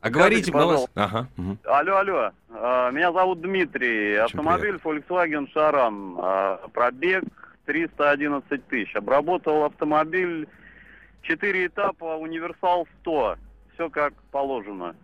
[0.00, 0.88] А говорите, пожалуйста.
[0.94, 1.26] Ага.
[1.36, 1.56] Угу.
[1.64, 2.30] Алло, алло.
[2.50, 4.14] А, меня зовут Дмитрий.
[4.14, 6.16] Автомобиль Volkswagen Шаран.
[6.72, 7.24] Пробег
[7.64, 8.94] 311 тысяч.
[8.94, 10.46] Обработал автомобиль
[11.22, 13.34] 4 этапа, универсал 100.
[13.74, 14.94] Все как положено.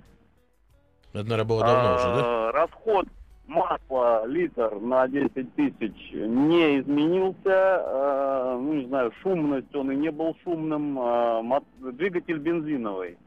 [1.13, 2.53] Это, наверное, было давно а, уже, да?
[2.53, 3.09] Расход
[3.49, 7.43] масла литр на 10 тысяч не изменился.
[7.49, 10.97] А, ну, не знаю, шумность он и не был шумным.
[11.01, 11.43] А,
[11.81, 13.19] двигатель бензиновый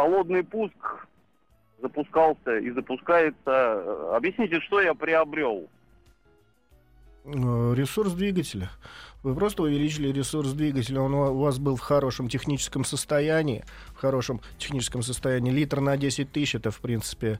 [0.00, 1.06] холодный пуск
[1.82, 4.16] запускался и запускается.
[4.16, 5.68] Объясните, что я приобрел?
[7.24, 8.70] Э, ресурс двигателя.
[9.22, 11.02] Вы просто увеличили ресурс двигателя.
[11.02, 13.64] Он у вас был в хорошем техническом состоянии.
[13.88, 15.52] В хорошем техническом состоянии.
[15.52, 17.38] Литр на 10 тысяч это, в принципе,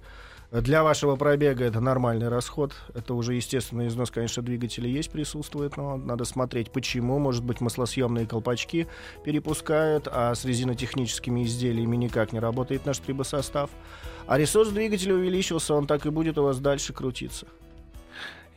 [0.53, 2.75] для вашего пробега это нормальный расход.
[2.95, 7.21] Это уже естественный износ, конечно, двигателя есть, присутствует, но надо смотреть, почему.
[7.21, 8.89] Может быть, маслосъемные колпачки
[9.25, 13.71] перепускают, а с резинотехническими изделиями никак не работает наш трибосостав.
[14.27, 17.47] А ресурс двигателя увеличился, он так и будет у вас дальше крутиться.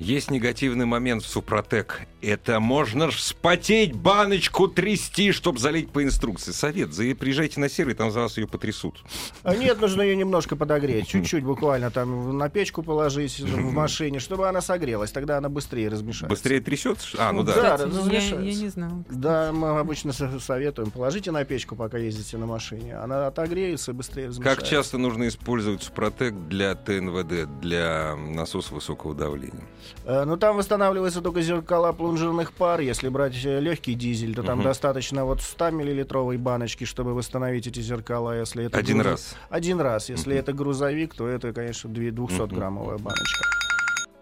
[0.03, 2.01] Есть негативный момент в Супротек.
[2.21, 6.51] Это можно ж вспотеть, баночку трясти, чтобы залить по инструкции.
[6.51, 9.01] Совет, за приезжайте на сервис, там за вас ее потрясут.
[9.43, 11.07] А нет, нужно ее немножко подогреть.
[11.07, 15.11] Чуть-чуть буквально там на печку положить в машине, чтобы она согрелась.
[15.11, 16.27] Тогда она быстрее размешается.
[16.27, 17.07] Быстрее трясется?
[17.17, 17.77] А, ну да.
[17.77, 18.35] Да, размешается.
[18.35, 19.05] Я, я не знал.
[19.09, 20.91] Да, мы обычно советуем.
[20.91, 22.97] Положите на печку, пока ездите на машине.
[22.97, 24.61] Она отогреется и быстрее размешается.
[24.61, 29.63] Как часто нужно использовать Супротек для ТНВД, для насоса высокого давления?
[30.05, 32.81] Э, ну, там восстанавливаются только зеркала плунжерных пар.
[32.81, 34.67] Если брать э, легкий дизель, то там угу.
[34.67, 38.39] достаточно вот 100 миллилитровой баночки, чтобы восстановить эти зеркала.
[38.39, 39.11] Если это Один груз...
[39.11, 39.35] раз?
[39.49, 40.09] Один раз.
[40.09, 40.39] Если угу.
[40.39, 43.03] это грузовик, то это, конечно, 200-граммовая угу.
[43.03, 43.45] баночка.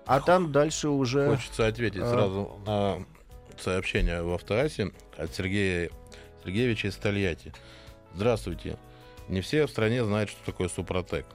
[0.06, 1.30] А там дальше уже...
[1.30, 2.10] Хочется ответить а...
[2.10, 3.06] сразу на
[3.60, 5.90] сообщение в автоасе от Сергея
[6.44, 7.54] Сергеевича из Тольятти.
[8.14, 8.78] Здравствуйте.
[9.28, 11.26] Не все в стране знают, что такое Супротек.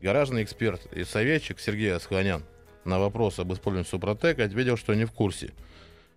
[0.00, 2.44] Гаражный эксперт и советчик Сергей Асханян
[2.86, 5.52] на вопрос об использовании Супротека ответил, что не в курсе.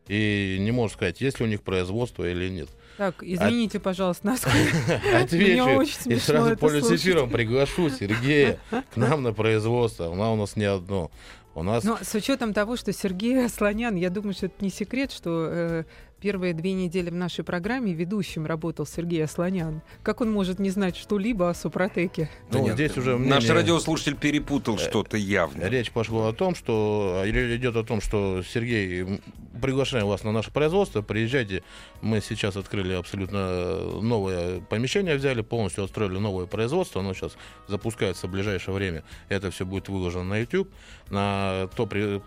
[0.08, 2.70] И не может сказать, есть ли у них производство или нет.
[2.98, 3.84] Так, извините, От...
[3.84, 5.02] пожалуйста, насколько...
[5.14, 5.82] Отвечу.
[6.10, 10.12] И сразу эфиром приглашу Сергея к нам на производство.
[10.12, 11.12] Она у нас не одно.
[11.56, 11.84] У нас...
[11.84, 15.84] Но с учетом того, что Сергей Слонян, я думаю, что это не секрет, что э,
[16.20, 19.82] первые две недели в нашей программе ведущим работал Сергей Асланян.
[20.04, 22.30] Как он может не знать что-либо о Супротеке?
[22.52, 23.36] Ну, Нет, здесь уже мнение...
[23.36, 25.64] Наш радиослушатель перепутал э, что-то явно.
[25.66, 29.22] Речь пошла о том, что идет о том, что Сергей,
[29.62, 31.64] приглашаем вас на наше производство, приезжайте.
[32.02, 37.02] Мы сейчас открыли абсолютно новое помещение, взяли, полностью отстроили новое производство.
[37.02, 39.04] Оно сейчас запускается в ближайшее время.
[39.30, 40.70] Это все будет выложено на YouTube.
[41.10, 42.22] На то при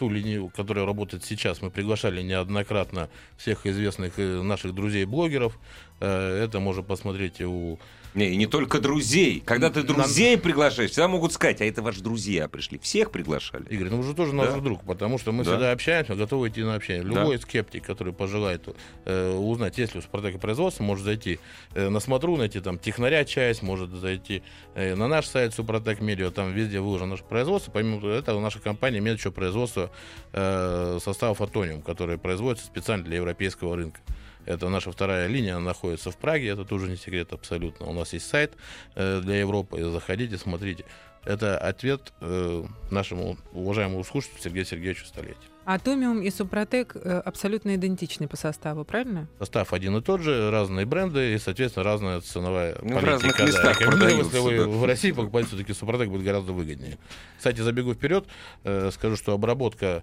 [0.00, 5.58] ту линию, которая работает сейчас, мы приглашали неоднократно всех известных э, наших друзей-блогеров.
[6.00, 7.78] Э, это можно посмотреть у
[8.14, 9.40] не, и не только друзей.
[9.44, 10.42] Когда ты друзей Нам...
[10.42, 12.78] приглашаешь, всегда могут сказать, а это ваши друзья пришли.
[12.78, 13.64] Всех приглашали.
[13.68, 14.58] Игорь, ну уже тоже наш да?
[14.58, 15.52] друг, потому что мы да.
[15.52, 17.04] всегда общаемся, готовы идти на общение.
[17.04, 17.42] Любой да.
[17.42, 18.68] скептик, который пожелает
[19.04, 21.38] э, узнать, есть ли у Спартака производство, может зайти
[21.74, 24.42] э, на смотру, найти там технаря часть, может зайти
[24.74, 27.70] э, на наш сайт Супротек Медиа, там везде выложено наше производство.
[27.70, 29.89] Помимо этого, наша компания имеет еще производство
[30.32, 34.00] э, составов Атониум, которые производятся специально для европейского рынка.
[34.46, 37.86] Это наша вторая линия, она находится в Праге, это тоже не секрет абсолютно.
[37.86, 38.54] У нас есть сайт
[38.94, 40.84] э, для Европы, заходите, смотрите.
[41.24, 45.49] Это ответ э, нашему уважаемому слушателю Сергею Сергеевичу Столетию.
[45.72, 49.28] Атомиум и Супротек э, абсолютно идентичны по составу, правильно?
[49.38, 53.00] Состав один и тот же, разные бренды и, соответственно, разная ценовая ну, политика.
[53.00, 53.46] В разных да.
[53.46, 53.86] местах да.
[53.86, 54.36] продаются.
[54.36, 54.66] Если вы да.
[54.66, 56.98] в России покупаете, все-таки Супротек будет гораздо выгоднее.
[57.38, 58.26] Кстати, забегу вперед,
[58.64, 60.02] э, скажу, что обработка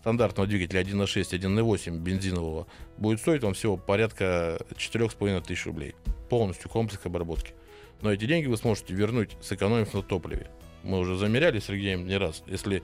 [0.00, 2.66] стандартного двигателя 1.6, 1.8 бензинового
[2.98, 5.94] будет стоить вам всего порядка 4,5 тысяч рублей.
[6.28, 7.54] Полностью комплекс обработки.
[8.02, 10.50] Но эти деньги вы сможете вернуть, сэкономив на топливе.
[10.84, 12.42] Мы уже замеряли с Сергеем не раз.
[12.46, 12.82] Если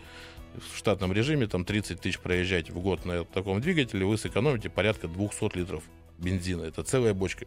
[0.55, 5.07] в штатном режиме там 30 тысяч проезжать в год на таком двигателе, вы сэкономите порядка
[5.07, 5.85] 200 литров
[6.19, 6.63] бензина.
[6.63, 7.47] Это целая бочка.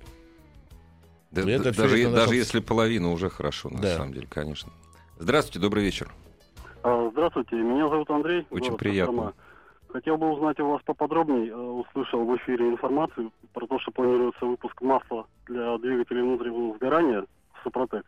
[1.32, 2.13] Да, это даже, нашем...
[2.13, 3.98] даже если половина уже хорошо, на да.
[3.98, 4.72] самом деле, конечно.
[5.18, 6.12] Здравствуйте, добрый вечер.
[6.84, 8.46] А, здравствуйте, меня зовут Андрей.
[8.52, 9.13] Очень приятно.
[9.13, 9.34] Кострома.
[9.94, 11.50] Хотел бы узнать у вас поподробнее.
[11.50, 17.26] Э, услышал в эфире информацию про то, что планируется выпуск масла для двигателей внутреннего сгорания
[17.63, 18.06] Супротек.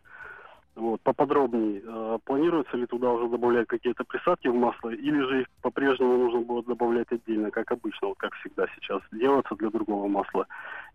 [0.76, 1.82] Вот, поподробнее.
[1.86, 6.40] Э, планируется ли туда уже добавлять какие-то присадки в масло, или же их по-прежнему нужно
[6.40, 10.46] будет добавлять отдельно, как обычно, вот как всегда сейчас делается для другого масла.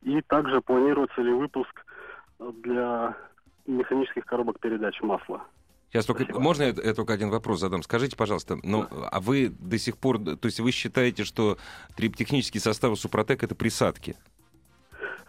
[0.04, 1.84] И также планируется ли выпуск
[2.40, 3.18] для
[3.66, 5.42] механических коробок передач масла.
[5.90, 6.44] Сейчас только Спасибо.
[6.44, 7.82] можно я, я только один вопрос задам?
[7.82, 11.58] Скажите, пожалуйста, ну, а вы до сих пор, то есть вы считаете, что
[11.98, 14.16] триптехнический состав Супротек это присадки?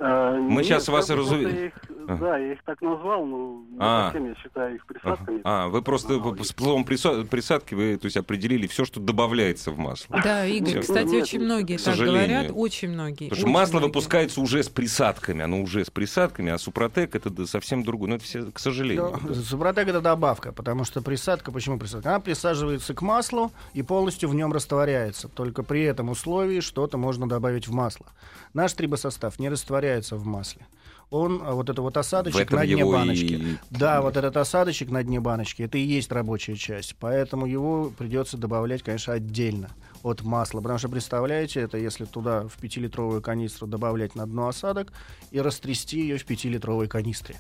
[0.05, 1.73] А, Мы нет, сейчас вас разумеем.
[2.09, 2.17] А.
[2.17, 4.07] Да, я их так назвал, но а.
[4.07, 5.41] совсем я считаю их присадками.
[5.45, 9.79] А, вы просто а, с словом присадки вы то есть, определили все, что добавляется в
[9.79, 10.21] масло.
[10.23, 13.29] Да, Игорь, кстати, нет, очень многие так говорят, очень многие.
[13.29, 13.87] Потому что масло многие.
[13.87, 18.11] выпускается уже с присадками, оно уже с присадками, а Супротек это совсем другое.
[18.11, 19.21] Но это все, к сожалению.
[19.23, 19.35] Да.
[19.35, 22.09] Супротек это добавка, потому что присадка, почему присадка?
[22.09, 25.29] Она присаживается к маслу и полностью в нем растворяется.
[25.29, 28.07] Только при этом условии что-то можно добавить в масло.
[28.53, 30.67] Наш трибосостав не растворяется в масле
[31.13, 33.35] он а, вот это вот осадочек на дне баночки.
[33.35, 33.57] И...
[33.71, 36.97] Да, вот этот осадочек на дне баночки, это и есть рабочая часть.
[36.99, 39.69] Поэтому его придется добавлять, конечно, отдельно
[40.03, 40.61] от масла.
[40.61, 44.93] Потому что, представляете, это если туда в 5-литровую канистру добавлять на дно осадок
[45.31, 47.37] и растрясти ее в 5-литровой канистре.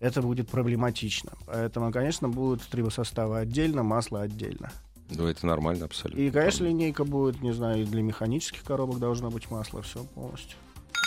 [0.00, 1.32] Это будет проблематично.
[1.46, 4.72] Поэтому, конечно, будут трибосоставы отдельно, масло отдельно.
[5.10, 6.20] Да, это нормально абсолютно.
[6.20, 10.58] И, конечно, линейка будет, не знаю, и для механических коробок должно быть масло, все полностью.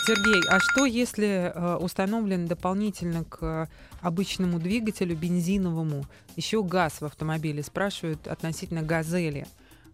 [0.04, 3.68] Сергей, а что если э, установлен дополнительно к
[4.00, 6.04] обычному двигателю бензиновому
[6.36, 7.62] еще газ в автомобиле?
[7.62, 9.46] Спрашивают относительно газели.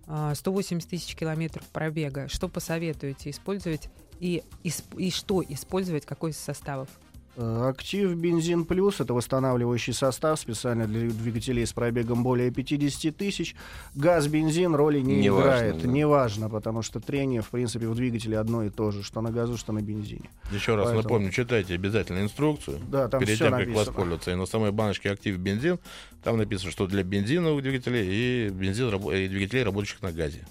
[0.06, 2.28] Э, 180 тысяч километров пробега.
[2.28, 3.88] Что посоветуете использовать
[4.20, 6.88] и, и, и что использовать, какой из составов?
[7.34, 13.56] Э, актив бензин плюс это восстанавливающий состав специально для двигателей с пробегом более 50 тысяч.
[13.94, 15.74] Газ бензин роли не, не играет.
[15.74, 15.94] Важно, да.
[15.94, 19.56] Неважно, потому что трение в принципе в двигателе одно и то же, что на газу,
[19.56, 20.28] что на бензине.
[20.50, 21.02] Еще раз Поэтому...
[21.04, 23.76] напомню, читайте обязательно инструкцию да, там перед тем, написано.
[23.76, 24.30] как воспользоваться.
[24.30, 25.78] И на самой баночке актив бензин
[26.22, 30.44] там написано, что для бензиновых двигателей и бензин и двигателей, работающих на газе.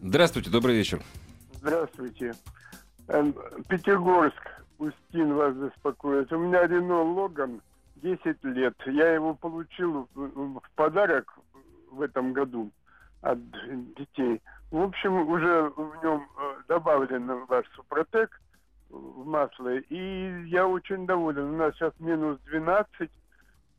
[0.00, 1.02] Здравствуйте, добрый вечер.
[1.60, 2.32] Здравствуйте.
[3.08, 3.34] Эм,
[3.68, 4.32] Петербург.
[4.78, 6.32] Устин вас беспокоит.
[6.32, 7.62] У меня Рено Логан
[7.96, 8.74] 10 лет.
[8.86, 11.38] Я его получил в подарок
[11.90, 12.70] в этом году
[13.22, 13.38] от
[13.96, 14.40] детей.
[14.70, 18.40] В общем, уже в нем э, добавлен ваш Супротек
[18.90, 19.76] в масло.
[19.76, 21.54] И я очень доволен.
[21.54, 23.10] У нас сейчас минус 12.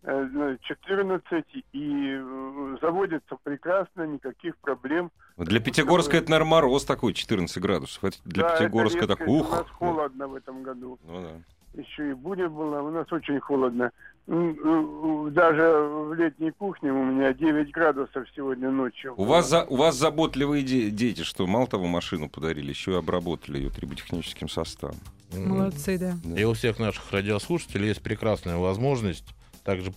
[0.04, 5.12] 14 и э, заводится прекрасно, никаких проблем.
[5.38, 8.04] Для Пятигорска это, наверное, мороз такой, 14 градусов.
[8.04, 9.52] Это для да, Пятигорска это так ух.
[9.52, 10.98] У нас холодно в этом году.
[11.06, 11.82] Ну, да.
[11.82, 13.92] Еще и буря была, у нас очень холодно.
[14.28, 15.62] Даже
[16.08, 19.14] в летней кухне у меня 9 градусов сегодня ночью.
[19.16, 22.96] У вас, за, у вас заботливые де- дети, что мало того машину подарили, еще и
[22.96, 24.98] обработали ее триботехническим составом.
[25.34, 26.16] Молодцы, да.
[26.36, 29.34] И у всех наших радиослушателей есть прекрасная возможность
[29.68, 29.94] также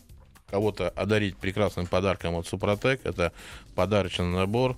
[0.48, 3.00] кого-то одарить прекрасным подарком от Супротек.
[3.04, 3.32] Это
[3.76, 4.76] подарочный набор.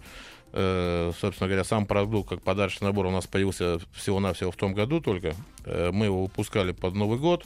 [0.52, 5.00] Э, собственно говоря, сам продукт как подарочный набор у нас появился всего-навсего в том году
[5.00, 5.34] только.
[5.64, 7.44] Э, мы его выпускали под Новый год.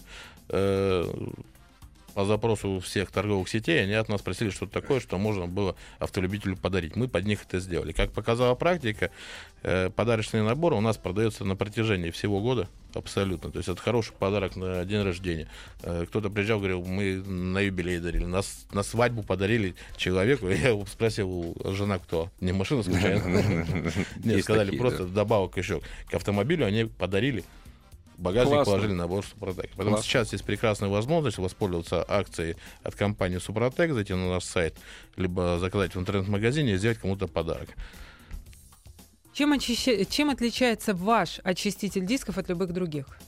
[2.17, 6.57] По запросу всех торговых сетей, они от нас просили что-то такое, что можно было автолюбителю
[6.57, 6.97] подарить.
[6.97, 7.93] Мы под них это сделали.
[7.93, 9.11] Как показала практика,
[9.63, 13.51] э, подарочный набор у нас продается на протяжении всего года абсолютно.
[13.51, 15.47] То есть это хороший подарок на день рождения.
[15.83, 20.49] Э, кто-то приезжал, говорил, мы на юбилей дарили, нас на свадьбу подарили человеку.
[20.49, 22.31] Я спросил, жена кто?
[22.41, 23.23] Не машина случайно?
[24.25, 27.45] Нет, сказали просто добавок еще к автомобилю, они подарили
[28.19, 28.73] багажник Классно.
[28.73, 29.71] положили на борт Супротек.
[29.77, 30.11] Поэтому Классно.
[30.11, 34.77] сейчас есть прекрасная возможность воспользоваться акцией от компании Супротек, зайти на наш сайт,
[35.17, 37.71] либо заказать в интернет-магазине и сделать кому-то подарок.
[39.33, 40.05] Чем, очища...
[40.07, 43.19] Чем отличается ваш очиститель дисков от любых других?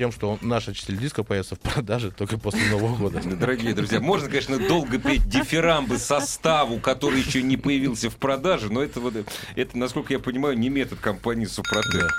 [0.00, 3.20] тем, что наш очиститель диска появится в продаже только после Нового года.
[3.36, 8.82] Дорогие друзья, можно, конечно, долго петь дифирамбы составу, который еще не появился в продаже, но
[8.82, 9.12] это, вот,
[9.56, 12.10] это насколько я понимаю, не метод компании Супротек.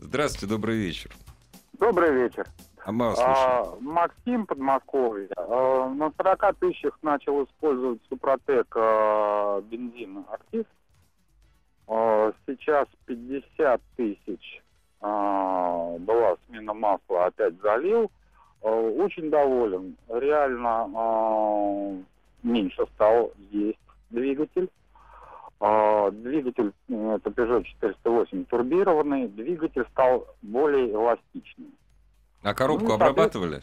[0.00, 1.10] Здравствуйте, добрый вечер.
[1.72, 2.46] Добрый вечер.
[2.84, 5.28] А, а, Максим Подмосковье.
[5.36, 10.64] А, на 40 тысячах начал использовать Супротек а, бензин актив.
[11.88, 14.62] А, сейчас 50 тысяч
[15.00, 18.10] а, была смена масла, опять залил.
[18.62, 19.96] А, очень доволен.
[20.08, 21.96] Реально а,
[22.44, 23.78] меньше стал есть
[24.10, 24.70] двигатель.
[25.60, 31.72] А, двигатель, это Peugeot 408 турбированный, двигатель стал более эластичным.
[32.42, 33.62] А коробку ну, обрабатывали?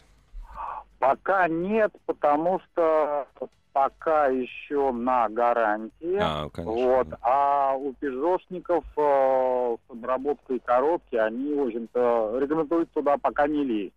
[0.98, 3.26] Пока нет, потому что
[3.72, 6.18] пока еще на гарантии.
[6.18, 6.72] А, конечно.
[6.72, 13.64] Вот, а у пежошников э, с обработкой коробки, они, в общем-то, рекомендуют туда пока не
[13.64, 13.94] лезть.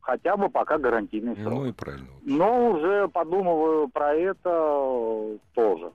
[0.00, 1.52] Хотя бы пока гарантийный срок.
[1.52, 2.08] Ну и правильно.
[2.22, 5.92] Но уже подумываю про это тоже.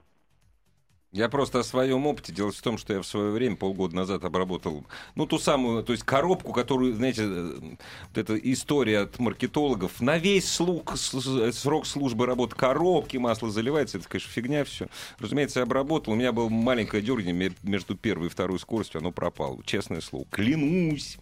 [1.13, 2.33] Я просто о своем опыте.
[2.33, 5.93] Дело в том, что я в свое время, полгода назад, обработал, ну, ту самую, то
[5.93, 12.55] есть коробку, которую, знаете, вот эта история от маркетологов, на весь слуг, срок службы работы
[12.55, 14.87] коробки, масло заливается, это, конечно, фигня все.
[15.19, 19.59] Разумеется, я обработал, у меня было маленькое дергание между первой и второй скоростью, оно пропало,
[19.65, 20.25] честное слово.
[20.31, 21.19] Клянусь.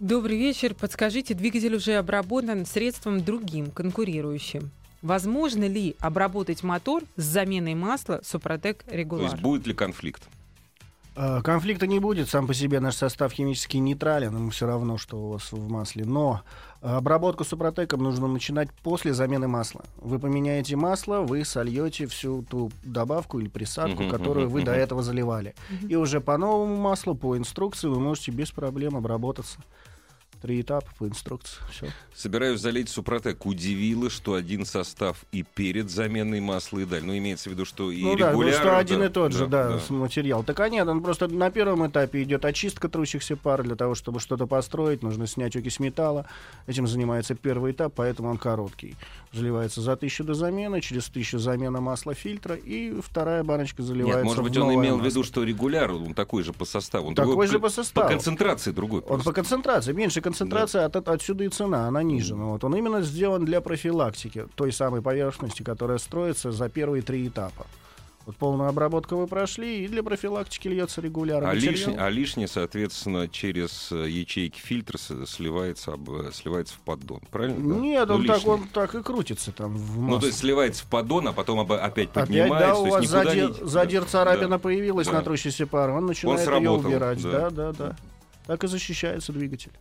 [0.00, 0.74] Добрый вечер.
[0.74, 4.70] Подскажите, двигатель уже обработан средством другим, конкурирующим.
[5.04, 9.26] Возможно ли обработать мотор с заменой масла Супротек регулар?
[9.26, 10.22] То есть будет ли конфликт?
[11.14, 15.18] Э, конфликта не будет, сам по себе наш состав химически нейтрален, ему все равно, что
[15.18, 16.06] у вас в масле.
[16.06, 16.40] Но
[16.80, 19.84] обработку супротеком нужно начинать после замены масла.
[19.98, 25.54] Вы поменяете масло, вы сольете всю ту добавку или присадку, которую вы до этого заливали.
[25.86, 29.60] И уже по новому маслу, по инструкции вы можете без проблем обработаться.
[30.44, 31.56] Три этапа по инструкции.
[31.70, 31.86] Все.
[32.14, 33.46] Собираюсь залить Супротек.
[33.46, 37.02] Удивило, что один состав и перед заменой масла и даль.
[37.02, 38.50] Ну, имеется в виду, что и ну, регулярно...
[38.50, 40.44] Да, что один да, и тот да, же, да, да, материал.
[40.44, 43.62] Так а нет, он просто на первом этапе идет очистка трущихся пар.
[43.62, 46.26] Для того, чтобы что-то построить, нужно снять окись металла.
[46.66, 48.96] Этим занимается первый этап, поэтому он короткий.
[49.32, 54.26] Заливается за тысячу до замены, через тысячу замена масла фильтра, и вторая баночка заливается Нет,
[54.26, 57.08] может быть, он имел в виду, что регуляр, он такой же по составу.
[57.08, 58.08] Он такой другой, же по составу.
[58.08, 59.00] По концентрации другой.
[59.08, 60.98] Он по концентрации, меньше концентрации концентрация, да.
[60.98, 62.34] от, отсюда и цена, она ниже.
[62.34, 62.64] Ну, вот.
[62.64, 67.66] Он именно сделан для профилактики той самой поверхности, которая строится за первые три этапа.
[68.26, 71.50] Вот полную обработку вы прошли, и для профилактики льется регулярно.
[71.50, 77.74] А лишнее, а лишнее, соответственно, через э, ячейки фильтра сливается, об, сливается в поддон, правильно?
[77.74, 78.14] Нет, да?
[78.14, 80.14] он, ну, так, он так и крутится там в масло.
[80.14, 82.56] Ну, то есть сливается в поддон, а потом опять поднимается.
[82.56, 83.68] Опять, да, у вас задир, не...
[83.68, 84.58] задир царапина да.
[84.58, 85.12] появилась да.
[85.14, 87.22] на трущейся пар, он начинает он ее убирать.
[87.22, 87.30] Да.
[87.30, 87.96] да, да, да.
[88.46, 89.72] Так и защищается двигатель.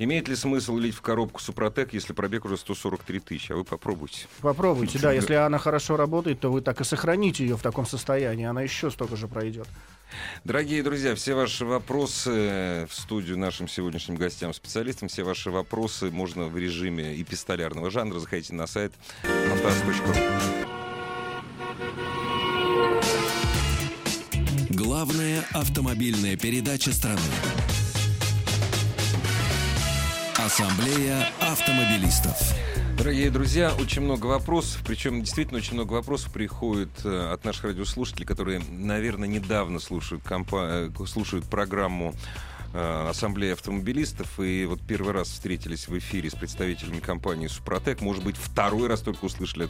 [0.00, 3.52] Имеет ли смысл лить в коробку Супротек, если пробег уже 143 тысячи?
[3.52, 4.28] А вы попробуйте.
[4.40, 5.12] Попробуйте, да.
[5.12, 8.46] Если она хорошо работает, то вы так и сохраните ее в таком состоянии.
[8.46, 9.68] Она еще столько же пройдет.
[10.42, 16.46] Дорогие друзья, все ваши вопросы в студию нашим сегодняшним гостям, специалистам, все ваши вопросы можно
[16.46, 18.18] в режиме эпистолярного жанра.
[18.18, 18.94] Заходите на сайт
[19.52, 20.14] автоаз.ру.
[24.70, 27.20] Главная автомобильная передача страны.
[30.44, 32.34] Ассамблея автомобилистов.
[32.96, 38.24] Дорогие друзья, очень много вопросов, причем действительно очень много вопросов приходит э, от наших радиослушателей,
[38.24, 42.14] которые, наверное, недавно слушают, компа- э, слушают программу
[42.72, 48.24] э, Ассамблея автомобилистов, и вот первый раз встретились в эфире с представителями компании «Супротек», может
[48.24, 49.68] быть, второй раз только услышали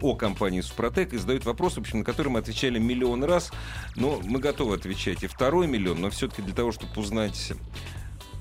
[0.00, 3.50] о компании «Супротек», и задают вопрос, в общем, на который мы отвечали миллион раз,
[3.94, 7.52] но мы готовы отвечать и второй миллион, но все-таки для того, чтобы узнать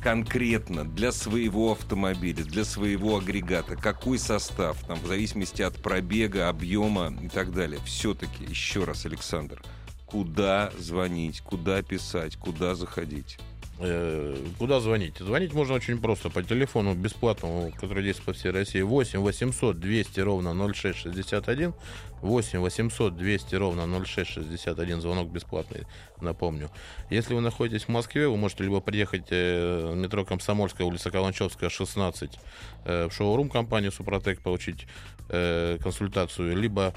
[0.08, 7.14] конкретно для своего автомобиля, для своего агрегата, какой состав, там, в зависимости от пробега, объема
[7.22, 7.82] и так далее.
[7.86, 9.62] Все-таки, еще раз, Александр,
[10.06, 13.38] куда звонить, куда писать, куда заходить?
[13.80, 15.18] Э, куда звонить?
[15.20, 18.80] Звонить можно очень просто по телефону бесплатному, который действует по всей России.
[18.80, 21.74] 8 800 200 ровно 0661.
[22.22, 25.02] 8 800 200 ровно 0661.
[25.02, 25.84] Звонок бесплатный,
[26.22, 26.70] напомню.
[27.10, 31.70] Если вы находитесь в Москве, вы можете либо приехать э, в метро Комсомольская, улица Каланчевская,
[31.70, 32.40] 16,
[32.86, 34.88] э, в шоурум компании Супротек, получить
[35.30, 36.94] консультацию, либо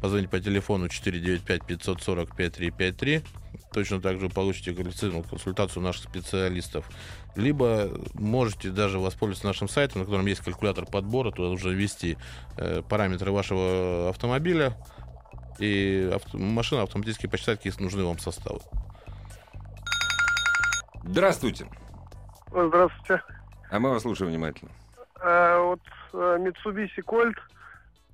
[0.00, 3.22] позвонить по телефону 495 540 5353
[3.72, 6.88] точно так же получите квалифицированную консультацию наших специалистов.
[7.36, 12.16] Либо можете даже воспользоваться нашим сайтом, на котором есть калькулятор подбора, туда нужно ввести
[12.56, 14.76] э, параметры вашего автомобиля,
[15.58, 18.60] и авто, машина автоматически посчитает, какие нужны вам составы.
[21.04, 21.66] Здравствуйте.
[22.48, 23.22] Здравствуйте.
[23.70, 24.70] А мы вас слушаем внимательно.
[25.20, 25.80] А, вот
[26.12, 27.36] э, Mitsubishi Colt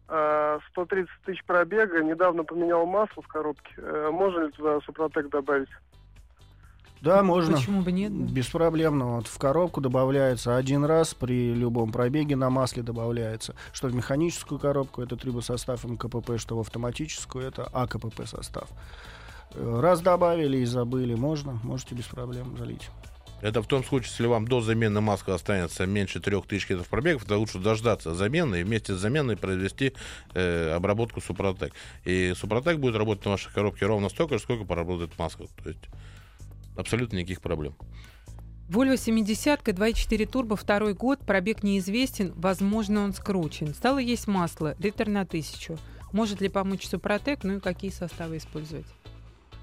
[0.09, 3.75] 130 а, тысяч пробега, недавно поменял масло в коробке.
[3.77, 5.69] Э, можно ли туда Супротек добавить?
[7.03, 7.57] Да, можно.
[7.57, 8.11] Почему бы нет?
[8.11, 9.01] Без проблем.
[9.01, 13.55] Вот в коробку добавляется один раз при любом пробеге на масле добавляется.
[13.73, 18.69] Что в механическую коробку это трибосостав МКПП, что в автоматическую это АКПП состав.
[19.55, 22.91] Э, раз добавили и забыли, можно, можете без проблем залить.
[23.41, 27.39] Это в том случае, если вам до замены маска останется меньше 3000 километров пробегов, то
[27.39, 29.93] лучше дождаться замены и вместе с заменой произвести
[30.35, 31.73] э, обработку Супротек.
[32.05, 35.45] И Супротек будет работать на вашей коробке ровно столько же, сколько поработает маска.
[35.63, 35.85] То есть
[36.77, 37.75] абсолютно никаких проблем.
[38.69, 43.73] Volvo 70 2.4 турбо, второй год, пробег неизвестен, возможно, он скручен.
[43.73, 45.79] Стало есть масло, литр на тысячу.
[46.13, 48.87] Может ли помочь Супротек, ну и какие составы использовать?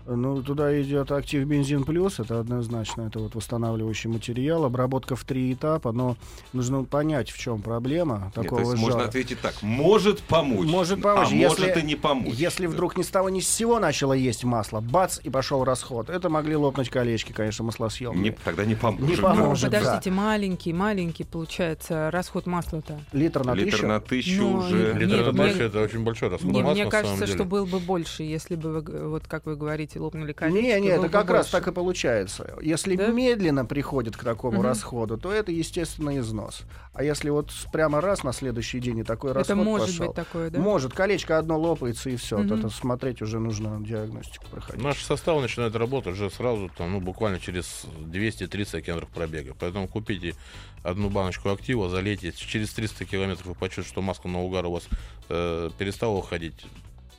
[0.08, 5.52] Ну, туда идет актив бензин плюс, это однозначно, это вот восстанавливающий материал, обработка в три
[5.54, 6.16] этапа, но
[6.54, 11.02] нужно понять, в чем проблема такого Нет, то есть можно ответить так, может помочь, может
[11.02, 12.34] помочь, а если, может и не помочь.
[12.36, 16.10] Если вдруг ни с того ни с сего начало есть масло, бац, и пошел расход,
[16.12, 18.22] это могли лопнуть колечки, конечно, маслосъемные.
[18.24, 19.08] Не, тогда не поможет.
[19.10, 20.16] Не поможет, Подождите, да.
[20.16, 23.00] маленький, маленький, получается, расход масла-то.
[23.12, 23.88] Литр на Литр тысячу?
[23.88, 24.94] на тысячу Ну, уже.
[24.94, 27.44] нет, Литр на мне- тысячу это очень большой расход Не, масла, мне на кажется, что
[27.44, 30.62] был бы больше, если бы, вы, вот как вы говорите, лопнули колечки.
[30.62, 31.52] Не, не, это как раз больше.
[31.52, 32.56] так и получается.
[32.62, 33.08] Если Да?
[33.08, 34.68] медленно приходит к такому Мгм.
[34.68, 36.62] расходу, то это, естественно, износ.
[36.94, 40.16] А если вот прямо раз на следующий день и такой Это расход может пошел, быть
[40.16, 40.60] такое, да?
[40.60, 42.38] Может, колечко одно лопается и все.
[42.38, 42.54] Мгм.
[42.60, 44.84] Это смотреть уже нужно диагностику проходить.
[44.84, 49.56] Наш состав начинает работать уже сразу, там, ну, буквально через 230 километров пробега.
[49.60, 50.36] Поэтому купите
[50.84, 52.32] одну баночку актива, залейте.
[52.32, 54.88] Через 300 километров вы почувствуете, что маска на угар у вас
[55.30, 56.66] э, перестала уходить.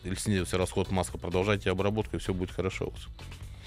[0.06, 3.00] Или снизился расход маска, продолжайте обработку, и все будет хорошо у вас.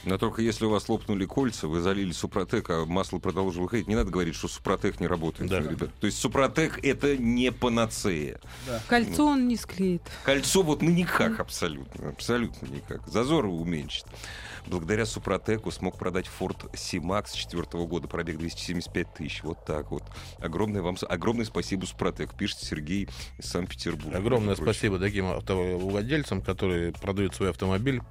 [0.05, 3.95] Но только если у вас лопнули кольца, вы залили Супротек, а масло продолжило выходить, не
[3.95, 5.49] надо говорить, что Супротек не работает.
[5.49, 5.59] Да.
[5.59, 5.89] ребят.
[5.99, 8.39] То есть Супротек это не панацея.
[8.87, 10.03] Кольцо он не склеит.
[10.23, 13.05] Кольцо вот ну никак абсолютно, абсолютно никак.
[13.07, 14.05] Зазор уменьшит.
[14.67, 19.43] Благодаря Супротеку смог продать Ford C-Max четвертого года, пробег 275 тысяч.
[19.43, 20.03] Вот так вот.
[20.39, 23.07] Огромное вам, огромное спасибо Супротек, пишет Сергей
[23.37, 24.17] из Санкт-Петербурга.
[24.17, 28.01] Огромное спасибо таким автовладельцам, которые продают свой автомобиль.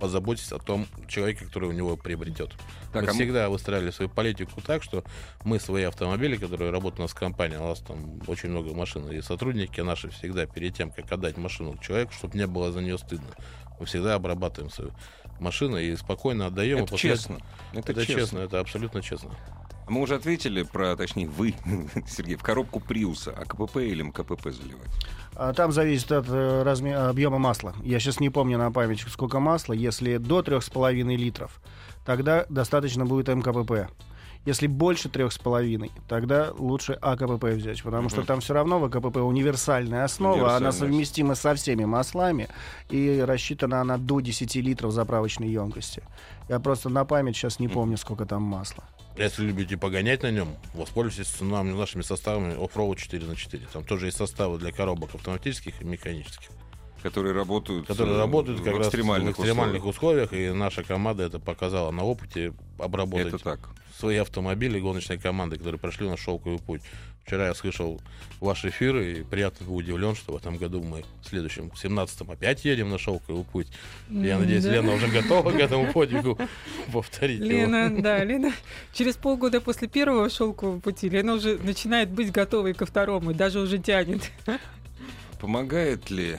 [0.00, 2.50] Позаботьтесь о том человеке, который у него приобретет.
[2.92, 5.02] Так, мы а мы- всегда выстраивали свою политику так, что
[5.44, 9.10] мы свои автомобили, которые работают у нас в компании, у нас там очень много машин,
[9.10, 12.96] и сотрудники наши всегда перед тем, как отдать машину человеку, чтобы не было за нее
[12.96, 13.34] стыдно,
[13.80, 14.92] мы всегда обрабатываем свою
[15.40, 16.78] машину и спокойно отдаем.
[16.78, 17.38] Это после честно.
[17.72, 18.20] Это, Это честно.
[18.22, 19.30] честно, это абсолютно честно.
[19.86, 21.54] А Мы уже ответили про, точнее, вы,
[22.06, 24.90] Сергей, в коробку Приуса, а КПП или МКПП заливать?
[25.34, 27.74] А там зависит от э, разме- объема масла.
[27.82, 29.72] Я сейчас не помню на память, сколько масла.
[29.72, 31.60] Если до 3,5 литров,
[32.04, 33.90] тогда достаточно будет МКПП.
[34.48, 38.26] Если больше 3,5, тогда лучше АКПП взять, потому что Мгм.
[38.26, 40.72] там все равно в АКПП универсальная основа, она Универсальная.
[40.72, 42.48] совместима со всеми маслами
[42.88, 46.02] и рассчитана она до 10 литров заправочной емкости.
[46.48, 48.84] Я просто на память сейчас не помню, сколько там масла.
[49.18, 53.66] Если любите погонять на нем, воспользуйтесь нашими составами Offroad 4 на 4.
[53.70, 56.48] Там тоже есть составы для коробок автоматических и механических.
[57.02, 60.30] Которые работают, которые э, работают как в экстремальных, раз в экстремальных условиях.
[60.30, 60.54] условиях.
[60.54, 63.60] И наша команда это показала на опыте обработать это так.
[63.96, 66.82] свои автомобили гоночной команды, которые прошли на шелковый путь.
[67.28, 68.00] Вчера я слышал
[68.40, 72.30] ваш эфир и приятно был удивлен, что в этом году мы в следующем, в 17-м
[72.30, 73.68] опять едем на шелковый путь.
[74.08, 74.72] Я надеюсь, да.
[74.72, 76.38] Лена уже готова к этому подвигу
[76.92, 78.00] повторить Лена, его.
[78.00, 78.54] да, Лена
[78.94, 83.60] через полгода после первого шелкового пути Лена уже начинает быть готовой ко второму и даже
[83.60, 84.30] уже тянет.
[85.38, 86.38] Помогает ли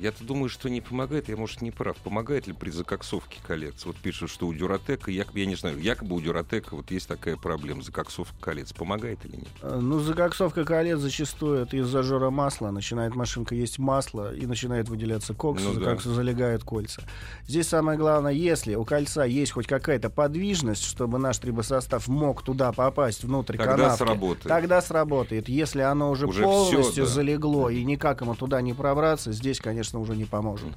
[0.00, 1.96] я-то думаю, что не помогает, я, может, не прав.
[1.98, 3.84] Помогает ли при закоксовке колец?
[3.84, 7.36] Вот пишут, что у Дюратека, якобы, я не знаю, якобы у Дюратека вот есть такая
[7.36, 8.72] проблема, закоксовка колец.
[8.72, 9.48] Помогает или нет?
[9.60, 12.70] Э, ну, закоксовка колец зачастую это из-за жора масла.
[12.70, 15.96] Начинает машинка есть масло и начинает выделяться кокс, ну, да.
[15.96, 17.02] залегают кольца.
[17.46, 22.72] Здесь самое главное, если у кольца есть хоть какая-то подвижность, чтобы наш трибосостав мог туда
[22.72, 24.48] попасть, внутрь тогда канавки, сработает.
[24.48, 25.48] тогда сработает.
[25.50, 27.06] Если оно уже, уже полностью все, да.
[27.06, 30.68] залегло и никак ему туда не пробраться, здесь, конечно, конечно, уже не поможет.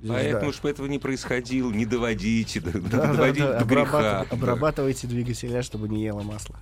[0.00, 0.52] Здесь, Поэтому, да.
[0.52, 3.58] чтобы этого не происходило, не доводите, да, да, доводите да, да.
[3.58, 4.26] до греха.
[4.30, 5.12] Обрабатывайте да.
[5.12, 6.56] двигателя, чтобы не ело масло.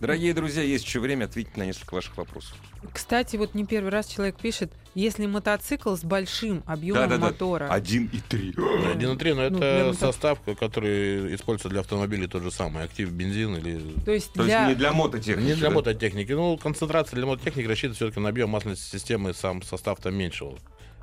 [0.00, 2.54] Дорогие друзья, есть еще время ответить на несколько ваших вопросов.
[2.92, 7.68] Кстати, вот не первый раз человек пишет, если мотоцикл с большим объемом да, да, мотора.
[7.68, 7.78] Да.
[7.78, 8.54] 1,3.
[8.54, 13.56] 1,3, но ну, это ну, состав, который используется для автомобилей тот же самый, актив бензин
[13.56, 13.80] или...
[14.04, 14.66] То есть, То для...
[14.66, 15.46] есть не для мототехники.
[15.46, 15.74] Не для да?
[15.74, 16.32] мототехники.
[16.32, 20.44] Ну, концентрация для мототехники рассчитывается все-таки на объем масляной системы, сам состав там меньше.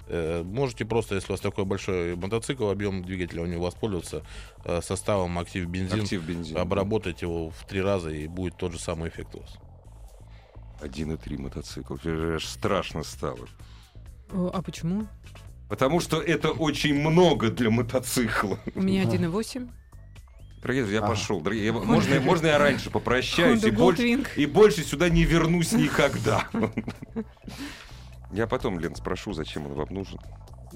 [0.08, 4.24] Э, можете просто, если у вас такой большой мотоцикл, объем двигателя у него воспользоваться
[4.66, 7.28] э, составом актив бензин, актив бензин обработать да.
[7.28, 9.58] его в три раза, и будет тот же самый эффект у вас.
[10.82, 11.96] 1,3 мотоцикл.
[12.06, 13.48] Аж страшно стало.
[14.32, 15.08] А почему?
[15.70, 18.60] Потому что это очень много для мотоцикла.
[18.76, 19.70] У меня 1,8.
[20.62, 21.10] Дорогие друзья, я а.
[21.10, 21.42] пошел.
[21.42, 26.48] Дорогие, я, можно, можно я раньше попрощаюсь и больше, и больше сюда не вернусь никогда.
[28.34, 30.20] Я потом, Лен, спрошу, зачем он вам нужен.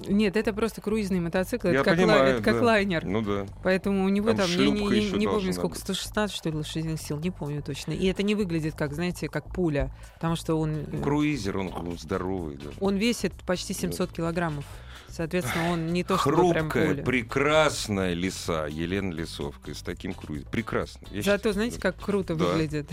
[0.06, 3.04] Нет, это просто круизный мотоцикл, это, как, понимаю, ла- это как лайнер.
[3.04, 3.46] Ну да.
[3.64, 7.00] Поэтому у него там, там я не, не, не помню сколько, 116 что ли лошадиных
[7.00, 7.92] сил, не помню точно.
[7.92, 10.84] И это не выглядит как, знаете, как пуля, потому что он...
[10.92, 12.70] Э, Круизер, он, он здоровый, да.
[12.80, 14.14] Он весит почти 700 да.
[14.14, 14.64] килограммов.
[15.08, 17.02] Соответственно, он не то, что Хрупкая, прям пуля.
[17.02, 20.48] прекрасная лиса Елена Лисовка с таким круизом.
[20.50, 21.06] Прекрасно.
[21.10, 22.44] Я Зато считаю, знаете, как круто да.
[22.44, 22.90] выглядит.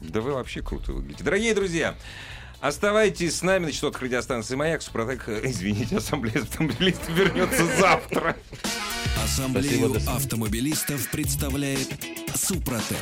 [0.00, 1.24] Да вы вообще круто выглядите.
[1.24, 1.96] Дорогие друзья,
[2.62, 3.64] Оставайтесь с нами.
[3.64, 4.82] Значит, от радиостанции «Маяк».
[4.82, 8.36] Супротек, извините, ассамблея автомобилистов вернется завтра.
[9.24, 11.88] Ассамблею автомобилистов представляет
[12.36, 12.98] Супротек.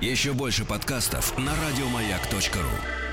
[0.00, 3.11] Еще больше подкастов на радиомаяк.ру